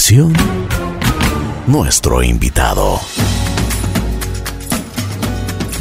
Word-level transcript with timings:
continuación, 0.00 0.32
nuestro 1.66 2.22
invitado. 2.22 2.98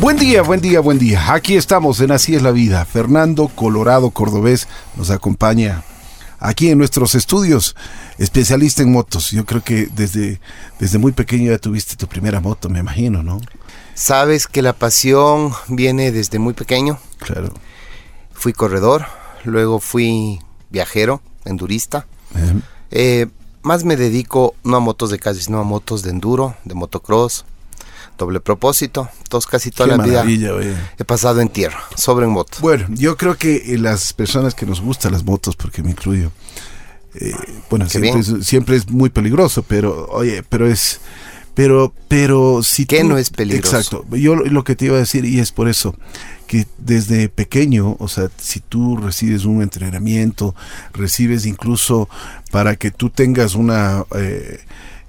Buen 0.02 0.18
día, 0.18 0.42
buen 0.42 0.60
día, 0.60 0.82
buen 0.82 1.00
día. 1.00 1.34
Aquí 1.34 1.56
estamos 1.56 2.02
en 2.02 2.12
Así 2.12 2.36
es 2.36 2.42
la 2.42 2.52
vida. 2.52 2.84
Fernando 2.84 3.48
Colorado 3.48 4.12
Cordobés 4.12 4.68
nos 4.98 5.10
acompaña 5.10 5.84
aquí 6.38 6.70
en 6.70 6.78
nuestros 6.78 7.16
estudios, 7.16 7.78
especialista 8.18 8.84
en 8.84 8.92
motos. 8.92 9.32
Yo 9.32 9.46
creo 9.46 9.64
que 9.64 9.88
desde, 9.96 10.42
desde 10.80 10.98
muy 10.98 11.14
pequeño 11.14 11.52
ya 11.52 11.58
tuviste 11.58 11.96
tu 11.96 12.08
primera 12.08 12.42
moto, 12.42 12.68
me 12.68 12.80
imagino, 12.80 13.24
¿no? 13.24 13.40
Sabes 13.94 14.48
que 14.48 14.62
la 14.62 14.74
pasión 14.74 15.54
viene 15.70 16.12
desde 16.12 16.40
muy 16.40 16.54
pequeño. 16.54 17.00
Claro. 17.20 17.54
Fui 18.34 18.52
corredor, 18.52 19.06
luego 19.46 19.80
fui 19.80 20.40
viajero, 20.70 21.22
endurista. 21.46 22.06
Eh, 22.92 23.28
más 23.62 23.84
me 23.84 23.96
dedico 23.98 24.56
no 24.64 24.78
a 24.78 24.80
motos 24.80 25.10
de 25.10 25.20
calle, 25.20 25.42
sino 25.42 25.60
a 25.60 25.64
motos 25.64 26.02
de 26.04 26.10
enduro, 26.12 26.56
de 26.66 26.74
motocross, 26.76 27.46
doble 28.18 28.40
propósito. 28.40 29.10
Entonces 29.24 29.50
casi 29.50 29.72
toda 29.72 29.90
Qué 29.90 29.98
la 29.98 30.04
vida 30.24 30.54
oye. 30.54 30.76
he 30.98 31.06
pasado 31.06 31.42
en 31.42 31.50
tierra, 31.50 31.80
sobre 31.96 32.26
en 32.26 32.32
moto. 32.32 32.58
Bueno, 32.62 32.86
yo 32.90 33.16
creo 33.18 33.36
que 33.38 33.74
eh, 33.74 33.78
las 33.78 34.14
personas 34.14 34.56
que 34.56 34.66
nos 34.66 34.82
gustan 34.82 35.12
las 35.14 35.24
motos, 35.24 35.56
porque 35.56 35.82
me 35.84 35.92
incluyo, 35.92 36.32
eh, 37.16 37.34
bueno, 37.70 37.90
siempre 37.90 38.20
es, 38.20 38.34
siempre 38.46 38.76
es 38.76 38.90
muy 38.90 39.10
peligroso, 39.10 39.64
pero, 39.64 40.08
oye, 40.12 40.44
pero 40.48 40.68
es, 40.68 41.00
pero, 41.54 41.94
pero 42.08 42.62
si 42.64 42.86
¿Qué 42.86 43.02
tú- 43.02 43.08
no 43.10 43.18
es 43.18 43.30
peligroso? 43.30 43.78
Exacto. 43.78 44.06
Yo 44.16 44.36
lo 44.36 44.64
que 44.64 44.76
te 44.76 44.86
iba 44.86 44.96
a 44.96 45.00
decir, 45.00 45.26
y 45.26 45.40
es 45.40 45.52
por 45.52 45.68
eso, 45.70 45.96
que 46.50 46.66
desde 46.80 47.30
pequeño, 47.30 47.96
o 48.00 48.08
sea, 48.08 48.32
si 48.38 48.60
tú 48.60 48.98
recibes 48.98 49.46
un 49.46 49.62
entrenamiento, 49.62 50.56
recibes 50.94 51.46
incluso 51.46 52.10
para 52.50 52.76
que 52.76 52.90
tú 52.90 53.12
tengas 53.12 53.54
una... 53.54 54.04
eh, 54.16 54.60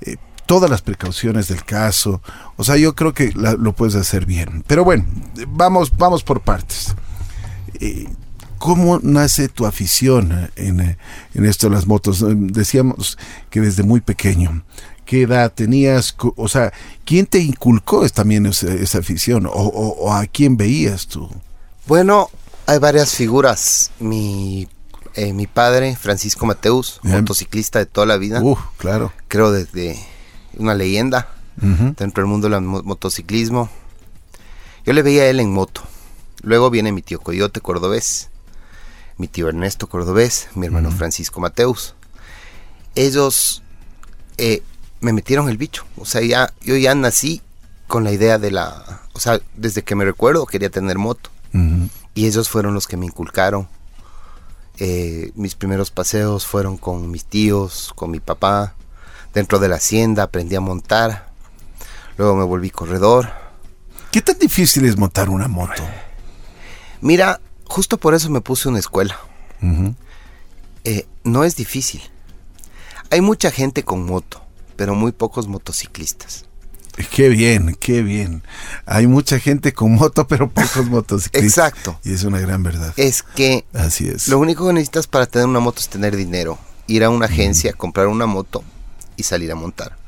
eh, 0.03 0.16
todas 0.45 0.69
las 0.69 0.83
precauciones 0.83 1.49
del 1.49 1.65
caso. 1.65 2.21
O 2.59 2.63
sea, 2.65 2.77
yo 2.77 2.95
creo 2.95 3.15
que 3.15 3.32
lo 3.32 3.73
puedes 3.73 3.95
hacer 3.95 4.27
bien. 4.27 4.65
Pero 4.66 4.85
bueno, 4.85 5.07
vamos, 5.49 5.91
vamos 5.97 6.23
por 6.23 6.43
partes. 6.43 6.95
Eh, 7.80 8.07
¿Cómo 8.59 9.01
nace 9.02 9.49
tu 9.49 9.65
afición 9.65 10.51
en, 10.57 10.99
en 11.32 11.45
esto 11.47 11.71
de 11.71 11.75
las 11.75 11.87
motos? 11.87 12.23
Decíamos 12.52 13.16
que 13.49 13.63
desde 13.63 13.82
muy 13.82 14.02
pequeño. 14.02 14.63
¿Qué 15.11 15.23
edad 15.23 15.53
tenías? 15.53 16.15
O 16.37 16.47
sea, 16.47 16.73
¿quién 17.05 17.27
te 17.27 17.41
inculcó 17.41 18.09
también 18.11 18.47
esa, 18.47 18.73
esa 18.73 18.99
afición? 18.99 19.47
¿O, 19.47 19.51
o- 19.51 19.97
o 20.05 20.13
a 20.13 20.25
quién 20.29 20.57
veías 20.57 21.09
tú? 21.09 21.29
Bueno, 21.87 22.30
hay 22.66 22.79
varias 22.79 23.13
figuras. 23.16 23.91
Mi, 23.99 24.69
eh, 25.16 25.33
mi 25.33 25.49
padre, 25.49 25.97
Francisco 25.97 26.47
Mateus, 26.47 27.01
Bien. 27.03 27.16
motociclista 27.16 27.81
de 27.81 27.87
toda 27.87 28.07
la 28.07 28.19
vida, 28.19 28.41
Uh, 28.41 28.57
claro. 28.79 29.13
creo 29.27 29.51
desde 29.51 29.99
una 30.57 30.75
leyenda 30.75 31.29
dentro 31.57 32.23
del 32.23 32.27
mundo 32.27 32.49
del 32.49 32.61
mo- 32.61 32.85
motociclismo. 32.85 33.69
Yo 34.87 34.93
le 34.93 35.03
veía 35.03 35.23
a 35.23 35.27
él 35.27 35.41
en 35.41 35.53
moto. 35.53 35.83
Luego 36.43 36.71
viene 36.71 36.93
mi 36.93 37.03
tío 37.03 37.19
Coyote 37.19 37.61
Cordobés, 37.61 38.31
mi 39.19 39.27
tío 39.27 39.49
Ernesto 39.49 39.88
Cordobés, 39.88 40.47
mi 40.55 40.66
hermano 40.66 40.93
Francisco 40.93 41.41
Mateus. 41.41 41.97
Ellos 42.95 43.63
eh, 44.38 44.63
me 45.01 45.12
metieron 45.12 45.48
el 45.48 45.56
bicho. 45.56 45.84
O 45.96 46.04
sea, 46.04 46.23
ya, 46.23 46.52
yo 46.62 46.76
ya 46.76 46.95
nací 46.95 47.43
con 47.87 48.04
la 48.04 48.12
idea 48.12 48.38
de 48.38 48.51
la... 48.51 49.02
O 49.12 49.20
sea, 49.20 49.40
desde 49.57 49.82
que 49.82 49.95
me 49.95 50.04
recuerdo 50.04 50.46
quería 50.46 50.70
tener 50.70 50.98
moto. 50.98 51.30
Y 52.15 52.26
ellos 52.26 52.48
fueron 52.48 52.74
los 52.74 52.87
que 52.87 52.96
me 52.96 53.07
inculcaron. 53.07 53.68
Eh, 54.79 55.32
mis 55.34 55.54
primeros 55.54 55.90
paseos 55.90 56.46
fueron 56.46 56.76
con 56.76 57.10
mis 57.10 57.24
tíos, 57.24 57.92
con 57.96 58.10
mi 58.10 58.20
papá. 58.20 58.74
Dentro 59.34 59.59
de 59.59 59.68
la 59.68 59.76
hacienda 59.76 60.24
aprendí 60.24 60.54
a 60.54 60.60
montar. 60.60 61.29
Luego 62.16 62.37
me 62.37 62.45
volví 62.45 62.70
corredor. 62.70 63.30
¿Qué 64.10 64.22
tan 64.22 64.38
difícil 64.38 64.84
es 64.87 64.97
montar 64.97 65.28
una 65.28 65.48
moto? 65.48 65.82
Mira, 67.00 67.41
justo 67.64 67.96
por 67.96 68.14
eso 68.14 68.28
me 68.30 68.41
puse 68.41 68.69
una 68.69 68.78
escuela. 68.78 69.19
Eh, 70.84 71.06
no 71.25 71.44
es 71.44 71.56
difícil. 71.56 72.02
Hay 73.10 73.20
mucha 73.20 73.50
gente 73.50 73.84
con 73.84 74.04
moto, 74.06 74.42
pero 74.80 74.94
muy 74.94 75.12
pocos 75.12 75.46
motociclistas. 75.46 76.46
Qué 77.14 77.28
bien, 77.28 77.76
qué 77.78 78.00
bien. 78.00 78.42
Hay 78.86 79.06
mucha 79.06 79.38
gente 79.38 79.74
con 79.74 79.92
moto, 79.92 80.26
pero 80.26 80.48
pocos 80.48 80.86
motociclistas. 80.88 81.68
Exacto. 81.68 82.00
Y 82.02 82.14
es 82.14 82.24
una 82.24 82.38
gran 82.41 82.62
verdad. 82.62 82.94
Es 82.96 83.22
que 83.22 83.66
Así 83.74 84.08
es. 84.08 84.28
lo 84.28 84.38
único 84.38 84.66
que 84.66 84.72
necesitas 84.72 85.06
para 85.06 85.26
tener 85.26 85.46
una 85.46 85.60
moto 85.60 85.80
es 85.80 85.90
tener 85.90 86.16
dinero. 86.16 86.58
Ir 86.86 87.04
a 87.04 87.10
una 87.10 87.26
agencia, 87.26 87.74
comprar 87.74 88.06
una 88.06 88.24
moto 88.24 88.64
y 89.19 89.24
salir 89.24 89.52
a 89.52 89.54
montar. 89.54 89.98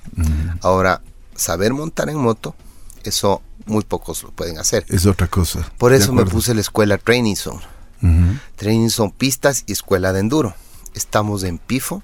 Ahora, 0.63 1.03
saber 1.37 1.75
montar 1.75 2.09
en 2.09 2.17
moto, 2.17 2.55
eso 3.05 3.43
muy 3.67 3.85
pocos 3.85 4.23
lo 4.23 4.31
pueden 4.31 4.57
hacer. 4.57 4.87
Es 4.89 5.05
otra 5.05 5.27
cosa. 5.27 5.71
Por 5.77 5.93
eso 5.93 6.15
me 6.15 6.25
puse 6.25 6.55
la 6.55 6.63
escuela 6.63 6.97
Training 6.97 7.37
Zone. 7.37 7.61
Training 8.57 8.89
Zone 8.89 9.13
Pistas 9.19 9.65
y 9.67 9.73
Escuela 9.73 10.15
de 10.15 10.21
Enduro. 10.21 10.55
Estamos 10.95 11.43
en 11.43 11.59
Pifo, 11.59 12.03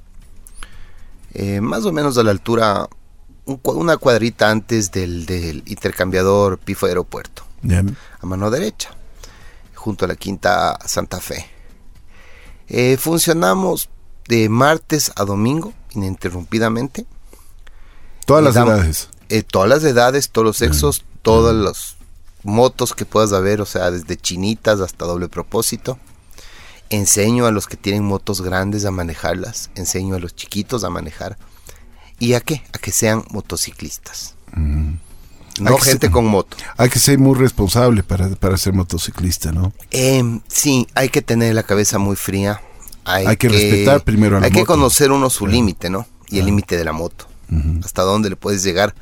eh, 1.35 1.61
más 1.61 1.85
o 1.85 1.93
menos 1.93 2.17
a 2.19 2.23
la 2.23 2.31
altura, 2.31 2.89
un 3.45 3.61
una 3.65 3.97
cuadrita 3.97 4.51
antes 4.51 4.91
del, 4.91 5.25
del 5.27 5.63
intercambiador 5.67 6.59
Pifo 6.59 6.87
Aeropuerto, 6.87 7.45
a 8.21 8.27
mano 8.27 8.51
derecha, 8.51 8.91
junto 9.75 10.05
a 10.05 10.09
la 10.09 10.17
Quinta 10.17 10.79
Santa 10.87 11.19
Fe. 11.21 11.47
Eh, 12.69 12.97
funcionamos 12.99 13.89
de 14.29 14.49
martes 14.49 15.11
a 15.17 15.25
domingo, 15.25 15.73
ininterrumpidamente. 15.95 17.07
Todas 18.27 18.45
las 18.45 18.55
damos- 18.55 18.75
edades. 18.75 19.09
eh, 19.31 19.43
todas 19.43 19.69
las 19.71 19.85
edades, 19.85 20.29
todos 20.31 20.45
los 20.47 20.57
sexos, 20.59 21.05
todas 21.23 21.55
las 21.55 21.97
motos 22.43 22.93
que 22.95 23.07
puedas 23.07 23.33
haber, 23.33 23.61
o 23.63 23.67
sea, 23.67 23.91
desde 23.91 24.17
chinitas 24.17 24.81
hasta 24.81 25.07
doble 25.07 25.29
propósito. 25.29 25.99
Enseño 26.91 27.47
a 27.47 27.51
los 27.51 27.67
que 27.67 27.77
tienen 27.77 28.05
motos 28.05 28.41
grandes 28.41 28.85
a 28.85 28.91
manejarlas, 28.91 29.71
enseño 29.75 30.15
a 30.15 30.19
los 30.19 30.35
chiquitos 30.35 30.85
a 30.85 30.91
manejar. 30.91 31.37
¿Y 32.19 32.33
a 32.35 32.41
qué? 32.41 32.63
A 32.73 32.79
que 32.79 32.91
sean 32.93 33.25
motociclistas. 33.31 34.35
Hay 34.55 35.65
No 35.65 35.79
gente 35.79 36.07
ser- 36.07 36.11
con 36.11 36.27
moto. 36.27 36.57
Hay 36.77 36.89
que 36.89 36.99
ser 36.99 37.19
muy 37.19 37.35
responsable 37.37 38.03
para, 38.03 38.29
para 38.31 38.57
ser 38.57 38.73
motociclista, 38.73 39.53
¿no? 39.53 39.73
Em, 39.91 40.41
sí, 40.49 40.87
hay 40.95 41.09
que 41.11 41.21
tener 41.23 41.55
la 41.55 41.63
cabeza 41.63 41.99
muy 41.99 42.17
fría. 42.17 42.61
Hay, 43.05 43.27
Hay 43.27 43.37
que 43.37 43.49
respetar 43.49 44.03
primero 44.03 44.37
a 44.37 44.41
la 44.41 44.47
Hay 44.47 44.53
que 44.53 44.65
conocer 44.65 45.11
uno 45.13 45.31
su 45.31 45.47
límite, 45.47 45.91
¿no? 45.91 46.07
Y 46.29 46.39
el 46.39 46.47
límite 46.47 46.77
de 46.77 46.85
la 46.85 46.93
moto. 46.93 47.27
Hasta 47.85 48.03
dónde 48.03 48.29
le 48.31 48.37
puedes 48.37 48.63
llegar. 48.63 48.95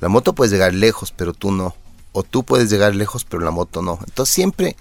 La 0.00 0.08
moto 0.08 0.34
puedes 0.34 0.52
llegar 0.52 0.74
lejos, 0.74 1.12
pero 1.16 1.32
tú 1.32 1.50
no. 1.52 1.74
O 2.12 2.22
tú 2.22 2.44
puedes 2.44 2.68
llegar 2.70 2.94
lejos, 2.94 3.24
pero 3.24 3.42
la 3.42 3.50
moto 3.50 3.80
no. 3.82 3.98
Entonces 4.06 4.34
siempre 4.34 4.76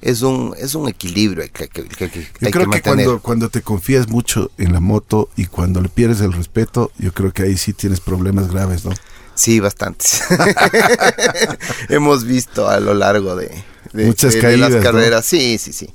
es 0.00 0.22
un, 0.22 0.54
es 0.58 0.74
un 0.74 0.88
equilibrio 0.88 1.44
que, 1.52 1.68
que- 1.68 1.84
que- 1.84 2.10
que 2.10 2.20
Yo 2.20 2.46
hay 2.46 2.50
creo 2.52 2.70
que 2.70 2.82
cuando, 2.82 3.20
cuando 3.20 3.48
te 3.48 3.62
confías 3.62 4.08
mucho 4.08 4.50
en 4.58 4.72
la 4.72 4.80
moto 4.80 5.28
y 5.36 5.46
cuando 5.46 5.80
le 5.80 5.88
pierdes 5.88 6.20
el 6.20 6.32
respeto, 6.32 6.92
yo 6.98 7.12
creo 7.12 7.32
que 7.32 7.42
ahí 7.42 7.56
sí 7.56 7.72
tienes 7.72 8.00
problemas 8.00 8.50
graves, 8.52 8.84
¿no? 8.84 8.92
Sí, 9.34 9.60
bastantes. 9.60 10.22
Hemos 11.88 12.24
visto 12.24 12.68
a 12.68 12.80
lo 12.80 12.94
largo 12.94 13.36
de, 13.36 13.50
de- 13.92 14.06
Muchas 14.06 14.34
de- 14.34 14.40
de 14.42 14.56
las 14.56 14.74
carreras. 14.82 15.24
Sí, 15.26 15.58
sí, 15.58 15.72
sí. 15.72 15.90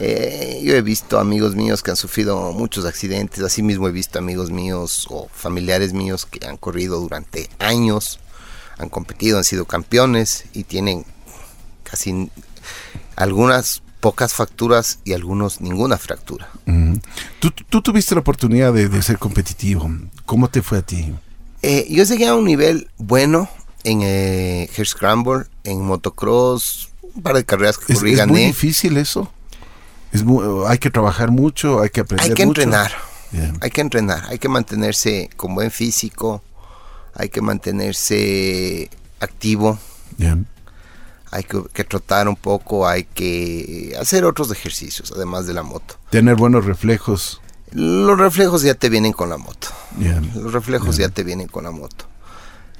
Eh, 0.00 0.60
yo 0.64 0.74
he 0.74 0.82
visto 0.82 1.20
amigos 1.20 1.54
míos 1.54 1.82
que 1.82 1.90
han 1.92 1.96
sufrido 1.96 2.52
muchos 2.52 2.84
accidentes. 2.84 3.42
Asimismo 3.44 3.86
he 3.88 3.92
visto 3.92 4.18
amigos 4.18 4.50
míos 4.50 5.06
o 5.08 5.28
familiares 5.32 5.92
míos 5.92 6.26
que 6.26 6.44
han 6.46 6.56
corrido 6.56 6.98
durante 6.98 7.48
años, 7.60 8.18
han 8.78 8.88
competido, 8.88 9.38
han 9.38 9.44
sido 9.44 9.66
campeones 9.66 10.44
y 10.52 10.64
tienen 10.64 11.04
casi 11.84 12.28
algunas 13.16 13.82
pocas 14.00 14.34
fracturas 14.34 14.98
y 15.04 15.12
algunos 15.14 15.60
ninguna 15.60 15.96
fractura. 15.98 16.48
Tú, 17.40 17.50
tú 17.50 17.80
tuviste 17.82 18.14
la 18.14 18.20
oportunidad 18.20 18.72
de, 18.72 18.88
de 18.88 19.02
ser 19.02 19.18
competitivo. 19.18 19.90
¿Cómo 20.26 20.48
te 20.48 20.62
fue 20.62 20.78
a 20.78 20.82
ti? 20.82 21.12
Eh, 21.62 21.86
yo 21.88 22.04
llegué 22.04 22.28
a 22.28 22.34
un 22.34 22.44
nivel 22.44 22.88
bueno 22.98 23.48
en 23.84 24.00
eh, 24.02 24.68
Hair 24.76 24.86
Scramble, 24.86 25.44
en 25.64 25.80
motocross, 25.82 26.90
un 27.14 27.22
par 27.22 27.34
de 27.36 27.44
carreras 27.44 27.78
que 27.78 27.92
¿Es, 27.92 27.98
corrí, 27.98 28.12
es 28.12 28.18
muy 28.26 28.26
gané. 28.40 28.46
difícil 28.48 28.96
eso? 28.98 29.30
Es 30.12 30.22
hay 30.68 30.78
que 30.78 30.90
trabajar 30.90 31.30
mucho, 31.30 31.80
hay 31.80 31.90
que 31.90 32.00
aprender 32.00 32.28
Hay 32.30 32.34
que 32.34 32.46
mucho. 32.46 32.60
entrenar, 32.62 32.92
hay 33.60 33.70
que 33.70 33.80
entrenar, 33.80 34.24
hay 34.28 34.38
que 34.38 34.48
mantenerse 34.48 35.28
con 35.36 35.54
buen 35.54 35.70
físico, 35.70 36.42
hay 37.14 37.30
que 37.30 37.40
mantenerse 37.40 38.90
activo, 39.20 39.78
Bien. 40.18 40.46
Hay 41.34 41.42
que, 41.42 41.64
que 41.72 41.82
trotar 41.82 42.28
un 42.28 42.36
poco, 42.36 42.86
hay 42.86 43.02
que 43.02 43.96
hacer 44.00 44.24
otros 44.24 44.52
ejercicios, 44.52 45.12
además 45.14 45.48
de 45.48 45.54
la 45.54 45.64
moto. 45.64 45.96
Tener 46.10 46.36
buenos 46.36 46.64
reflejos. 46.64 47.40
Los 47.72 48.16
reflejos 48.16 48.62
ya 48.62 48.74
te 48.74 48.88
vienen 48.88 49.12
con 49.12 49.30
la 49.30 49.36
moto. 49.36 49.66
Los 50.36 50.52
reflejos 50.52 50.96
ya 50.96 51.08
te 51.08 51.24
vienen 51.24 51.48
con 51.48 51.64
la 51.64 51.72
moto. 51.72 52.06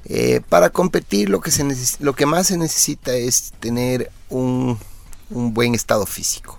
Eh, 0.04 0.40
para 0.48 0.70
competir 0.70 1.30
lo 1.30 1.40
que, 1.40 1.50
se 1.50 1.64
lo 1.98 2.12
que 2.12 2.26
más 2.26 2.46
se 2.46 2.56
necesita 2.56 3.12
es 3.14 3.52
tener 3.58 4.12
un, 4.28 4.78
un 5.30 5.52
buen 5.52 5.74
estado 5.74 6.06
físico 6.06 6.56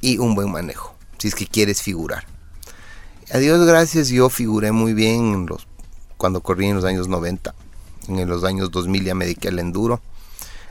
y 0.00 0.18
un 0.18 0.36
buen 0.36 0.52
manejo, 0.52 0.94
si 1.18 1.28
es 1.28 1.34
que 1.34 1.48
quieres 1.48 1.82
figurar. 1.82 2.26
A 3.32 3.38
Dios 3.38 3.66
gracias, 3.66 4.08
yo 4.08 4.28
figuré 4.28 4.70
muy 4.70 4.92
bien 4.94 5.34
en 5.34 5.46
los, 5.46 5.66
cuando 6.16 6.42
corrí 6.42 6.66
en 6.66 6.76
los 6.76 6.84
años 6.84 7.08
90. 7.08 7.54
En 8.06 8.28
los 8.28 8.44
años 8.44 8.70
2000 8.70 9.04
ya 9.04 9.14
me 9.16 9.24
dediqué 9.24 9.48
al 9.48 9.58
enduro. 9.58 10.00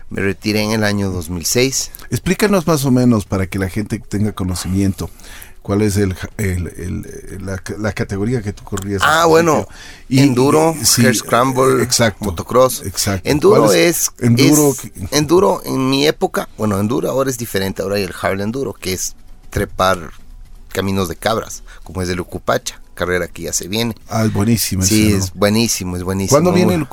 Me 0.10 0.22
retiré 0.22 0.62
en 0.64 0.72
el 0.72 0.84
año 0.84 1.12
2006. 1.12 1.92
Explícanos 2.10 2.66
más 2.68 2.86
o 2.86 2.92
menos 2.92 3.26
para 3.26 3.48
que 3.48 3.60
la 3.60 3.70
gente 3.70 4.00
tenga 4.00 4.32
conocimiento. 4.32 5.10
¿Cuál 5.62 5.82
es 5.82 5.98
el, 5.98 6.16
el- 6.38 6.68
el- 6.78 7.46
la, 7.46 7.62
la 7.78 7.92
categoría 7.92 8.42
que 8.42 8.54
tú 8.54 8.64
corrías? 8.64 9.02
Ah, 9.04 9.26
bueno, 9.26 9.68
enduro, 10.10 10.74
hair 10.98 11.14
scramble, 11.14 11.84
exacto, 11.84 12.24
motocross. 12.24 12.86
Exacto. 12.86 13.30
Enduro 13.30 13.64
¿Cuál 13.66 13.76
es, 13.76 14.12
enduro. 14.20 14.72
es- 14.72 15.12
enduro 15.12 15.62
en 15.66 15.90
mi 15.90 16.08
época, 16.08 16.48
bueno, 16.58 16.80
enduro 16.80 17.10
ahora 17.10 17.30
es 17.30 17.38
diferente, 17.38 17.82
ahora 17.82 17.98
hay 17.98 18.04
el 18.04 18.14
hard 18.22 18.40
enduro, 18.40 18.72
que 18.72 18.94
es 18.94 19.14
trepar 19.50 20.12
caminos 20.70 21.10
de 21.10 21.18
cabras, 21.18 21.64
como 21.84 22.02
es 22.02 22.08
el 22.08 22.22
Ucupacha, 22.22 22.80
carrera 22.94 23.28
que 23.28 23.42
ya 23.44 23.52
se 23.52 23.68
viene. 23.68 23.94
ah, 24.08 24.24
es 24.24 24.32
buenísimo. 24.32 24.84
Sí, 24.84 25.08
ese, 25.08 25.18
¿no? 25.18 25.24
es 25.26 25.34
buenísimo, 25.34 25.98
es 25.98 26.04
buenísimo. 26.04 26.30
¿Cuándo 26.34 26.54
viene 26.54 26.76
el 26.76 26.88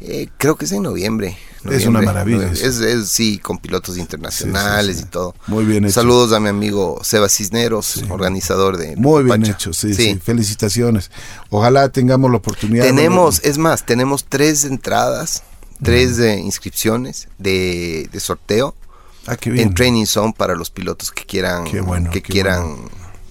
Eh, 0.00 0.28
creo 0.36 0.56
que 0.56 0.66
es 0.66 0.72
en 0.72 0.82
noviembre. 0.82 1.36
Es 1.70 1.86
una 1.86 2.00
maravilla 2.02 2.52
eso. 2.52 2.64
Es, 2.66 2.76
es, 2.80 3.08
sí, 3.08 3.38
con 3.38 3.58
pilotos 3.58 3.96
internacionales 3.98 4.86
Sí, 4.86 4.92
sí, 4.94 4.98
sí. 5.00 5.04
y 5.08 5.10
todo. 5.10 5.34
Muy 5.48 5.64
bien 5.64 5.84
hecho. 5.84 5.94
Saludos 5.94 6.32
a 6.32 6.38
mi 6.38 6.48
amigo 6.48 7.00
Seba 7.02 7.28
Cisneros, 7.28 8.04
organizador 8.10 8.76
de 8.76 8.94
Muy 8.96 9.24
bien 9.24 9.40
Pacha. 9.40 9.52
hecho, 9.52 9.72
sí, 9.72 9.92
sí, 9.94 10.20
Felicitaciones. 10.22 11.10
Ojalá 11.50 11.88
tengamos 11.88 12.30
la 12.30 12.36
oportunidad. 12.36 12.84
de- 12.84 12.90
Tenemos, 12.90 13.40
es 13.42 13.58
más, 13.58 13.84
tenemos 13.86 14.24
tres 14.28 14.64
entradas, 14.64 15.42
tres 15.82 16.18
eh, 16.20 16.38
inscripciones 16.38 17.26
de, 17.38 18.08
de 18.12 18.20
sorteo 18.20 18.74
Ah, 19.26 19.36
qué 19.36 19.50
bien. 19.50 19.68
en 19.68 19.74
Training 19.74 20.06
Zone 20.06 20.34
para 20.36 20.54
los 20.54 20.70
pilotos 20.70 21.10
que 21.10 21.24
quieran, 21.24 21.64
bueno, 21.84 22.10
que 22.12 22.22
quieran 22.22 22.76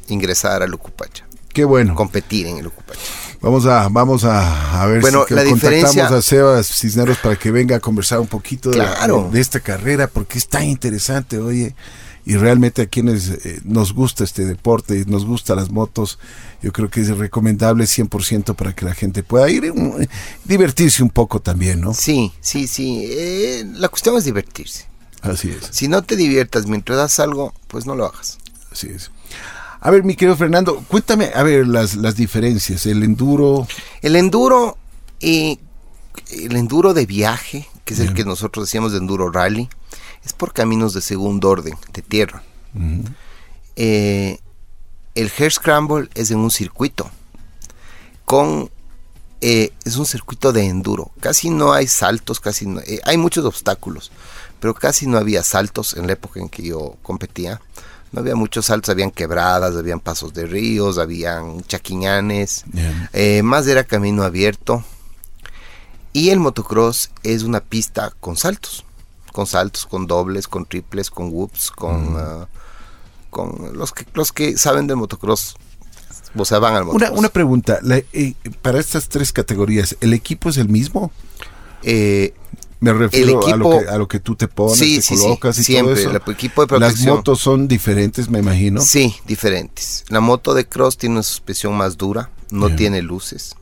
ingresar 0.10 0.62
al 0.62 0.74
Ucupacha, 0.74 1.26
Qué 1.54 1.64
bueno. 1.64 1.96
competir 1.96 2.48
en 2.48 2.58
el 2.58 2.68
Ucupacha. 2.68 3.00
Vamos 3.46 3.68
a, 3.68 3.88
vamos 3.90 4.24
a, 4.24 4.82
a 4.82 4.88
ver 4.88 5.02
Bueno, 5.02 5.24
si 5.28 5.36
la 5.36 5.44
contactamos 5.44 5.94
diferencia- 5.94 6.08
a 6.08 6.22
Sebas 6.24 6.66
Cisneros 6.68 7.20
para 7.20 7.36
que 7.36 7.52
venga 7.52 7.76
a 7.76 7.80
conversar 7.80 8.20
un 8.20 8.26
poquito 8.26 8.72
de, 8.72 8.78
la- 8.80 8.96
Claro. 8.96 9.30
de 9.32 9.40
esta 9.40 9.60
carrera, 9.60 10.08
porque 10.08 10.40
es 10.40 10.48
tan 10.48 10.64
interesante, 10.64 11.38
oye, 11.38 11.76
y 12.26 12.38
realmente 12.38 12.82
a 12.82 12.86
quienes 12.88 13.30
eh, 13.30 13.60
nos 13.64 13.94
gusta 13.94 14.24
este 14.24 14.46
deporte 14.46 14.98
y 14.98 15.06
nos 15.06 15.26
gustan 15.28 15.58
las 15.58 15.70
motos, 15.70 16.18
yo 16.64 16.74
creo 16.74 16.90
que 16.90 17.02
es 17.02 17.16
recomendable 17.16 17.86
100% 17.86 18.56
para 18.56 18.74
que 18.74 18.84
la 18.84 18.96
gente 18.96 19.22
pueda 19.22 19.48
ir, 19.48 19.72
mm, 19.72 20.08
divertirse 20.44 21.04
un 21.04 21.12
poco 21.12 21.40
también, 21.40 21.82
¿no? 21.82 21.94
Sí, 21.94 22.34
sí, 22.42 22.68
sí. 22.68 23.06
eh, 23.08 23.64
la 23.76 23.90
cuestión 23.90 24.18
es 24.18 24.24
divertirse. 24.24 24.88
Así 25.22 25.52
es, 25.52 25.68
Si 25.70 25.88
no 25.88 26.02
te 26.02 26.16
diviertas 26.16 26.66
mientras 26.66 26.98
das 26.98 27.20
algo, 27.20 27.54
pues 27.68 27.86
no 27.86 27.94
lo 27.94 28.06
hagas. 28.08 28.40
así 28.72 28.88
es. 28.90 29.12
A 29.86 29.92
ver, 29.92 30.04
mi 30.04 30.16
querido 30.16 30.36
Fernando, 30.36 30.84
cuéntame, 30.88 31.32
a 31.36 31.44
ver, 31.44 31.68
las, 31.68 31.96
las 31.96 32.16
diferencias, 32.16 32.88
el 32.88 33.04
enduro, 33.04 33.68
El 34.02 34.16
enduro, 34.16 34.80
eh, 35.20 35.60
el 36.32 36.56
enduro 36.56 36.96
de 36.96 37.06
viaje, 37.06 37.70
que 37.84 37.94
es 37.94 38.00
el 38.00 38.16
que 38.16 38.26
nosotros 38.26 38.66
decíamos 38.66 38.94
de 38.94 38.98
enduro 38.98 39.30
rally, 39.30 39.70
es 40.26 40.34
por 40.34 40.54
caminos 40.54 40.96
de 40.96 41.02
segundo 41.02 41.50
orden, 41.50 41.76
de 41.94 42.02
tierra. 42.02 42.42
Eh, 43.76 44.40
el 45.14 45.32
hair 45.38 45.52
scramble 45.52 46.10
es 46.16 46.32
en 46.32 46.40
un 46.40 46.50
circuito, 46.50 47.12
con 48.26 48.72
eh, 49.42 49.72
es 49.84 49.98
un 49.98 50.08
circuito 50.08 50.52
de 50.52 50.66
enduro. 50.66 51.12
Casi 51.20 51.52
no 51.52 51.74
hay 51.74 51.86
saltos, 51.86 52.40
casi 52.40 52.66
no, 52.66 52.80
eh, 52.80 53.02
hay 53.04 53.18
muchos 53.18 53.46
obstáculos, 53.46 54.12
pero 54.60 54.74
casi 54.74 55.06
no 55.06 55.20
había 55.20 55.44
saltos 55.44 55.96
en 55.96 56.08
la 56.08 56.14
época 56.14 56.40
en 56.40 56.50
que 56.50 56.64
yo 56.64 56.98
competía. 57.04 57.62
No 58.16 58.22
había 58.22 58.36
muchos 58.36 58.68
saltos, 58.68 58.90
habían 58.92 59.12
quebradas, 59.12 59.76
habían 59.76 60.00
pasos 60.00 60.34
de 60.34 60.46
ríos, 60.46 60.98
habían 60.98 61.62
chaquiñanes. 61.64 62.64
Eh, 63.12 63.44
más 63.44 63.68
era 63.68 63.84
camino 63.84 64.24
abierto. 64.24 64.86
Y 66.14 66.30
el 66.30 66.40
motocross 66.40 67.12
es 67.24 67.44
una 67.44 67.60
pista 67.60 68.14
con 68.22 68.38
saltos. 68.38 68.86
Con 69.34 69.48
saltos, 69.48 69.86
con 69.86 70.08
dobles, 70.08 70.48
con 70.48 70.66
triples, 70.66 71.10
con 71.12 71.28
whoops, 71.30 71.72
con, 71.72 72.16
ah, 72.18 72.48
con 73.30 73.78
los 73.78 73.92
que 73.92 74.06
los 74.14 74.32
que 74.32 74.58
saben 74.58 74.88
del 74.88 74.96
motocross. 74.96 75.58
O 76.38 76.46
sea, 76.46 76.60
van 76.60 76.76
al 76.76 76.84
Una, 76.84 76.94
motocross. 76.94 77.20
una 77.20 77.28
pregunta, 77.30 77.80
la- 77.82 77.98
eh, 78.14 78.34
para 78.62 78.80
estas 78.80 79.10
tres 79.10 79.34
categorías, 79.34 79.98
¿el 80.00 80.14
equipo 80.14 80.48
es 80.48 80.56
el 80.56 80.70
mismo? 80.70 81.12
Eh, 81.84 82.34
Me 82.94 83.00
refiero 83.00 83.46
a, 83.48 83.56
lo 83.58 83.66
equipo- 83.66 83.80
que, 83.84 83.90
a 83.90 83.98
lo 83.98 84.08
que 84.08 84.20
tú 84.20 84.36
te 84.36 84.48
pones, 84.48 84.78
Sí, 84.78 84.96
te 84.98 85.02
sí, 85.02 85.16
sí, 85.18 85.22
colocas 85.24 85.58
y 85.60 85.64
siempre, 85.64 85.96
todo 85.96 86.02
eso. 86.16 86.22
el 86.26 86.32
equipo 86.34 86.66
de 86.66 86.80
Las 86.80 86.90
protección. 86.92 87.16
motos 87.18 87.40
son 87.42 87.68
diferentes, 87.68 88.30
me 88.30 88.40
imagino. 88.40 88.82
Sí, 88.82 89.16
diferentes. 89.26 90.04
La 90.10 90.20
moto 90.20 90.54
de 90.54 90.66
cross 90.68 90.98
tiene 90.98 91.16
una 91.16 91.24
suspensión 91.24 91.76
más 91.76 91.98
dura, 91.98 92.30
no 92.52 92.76
tiene 92.76 93.02
luces. 93.02 93.56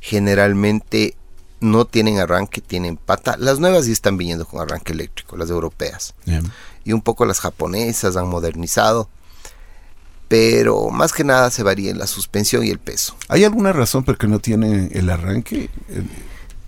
Generalmente 0.00 1.16
no 1.60 1.86
tienen 1.86 2.18
arranque, 2.18 2.60
tienen 2.60 2.96
pata. 2.96 3.36
Las 3.38 3.58
nuevas 3.58 3.86
sí 3.86 3.92
están 3.92 4.16
viniendo 4.18 4.44
con 4.46 4.60
arranque 4.60 4.92
eléctrico, 4.92 5.36
las 5.36 5.50
europeas. 5.50 6.14
Y 6.84 6.92
un 6.92 7.00
poco 7.02 7.24
las 7.24 7.40
japonesas 7.40 8.16
han 8.16 8.28
modernizado, 8.28 9.08
pero 10.28 10.90
más 10.90 11.12
que 11.12 11.24
nada 11.24 11.50
se 11.50 11.62
varía 11.62 11.90
en 11.90 11.98
la 11.98 12.06
suspensión 12.06 12.64
y 12.64 12.70
el 12.70 12.78
peso. 12.78 13.16
¿Hay 13.28 13.44
alguna 13.44 13.72
razón 13.72 14.04
por 14.04 14.18
qué 14.18 14.26
no 14.26 14.38
tienen 14.38 14.90
el 14.92 15.08
arranque? 15.10 15.70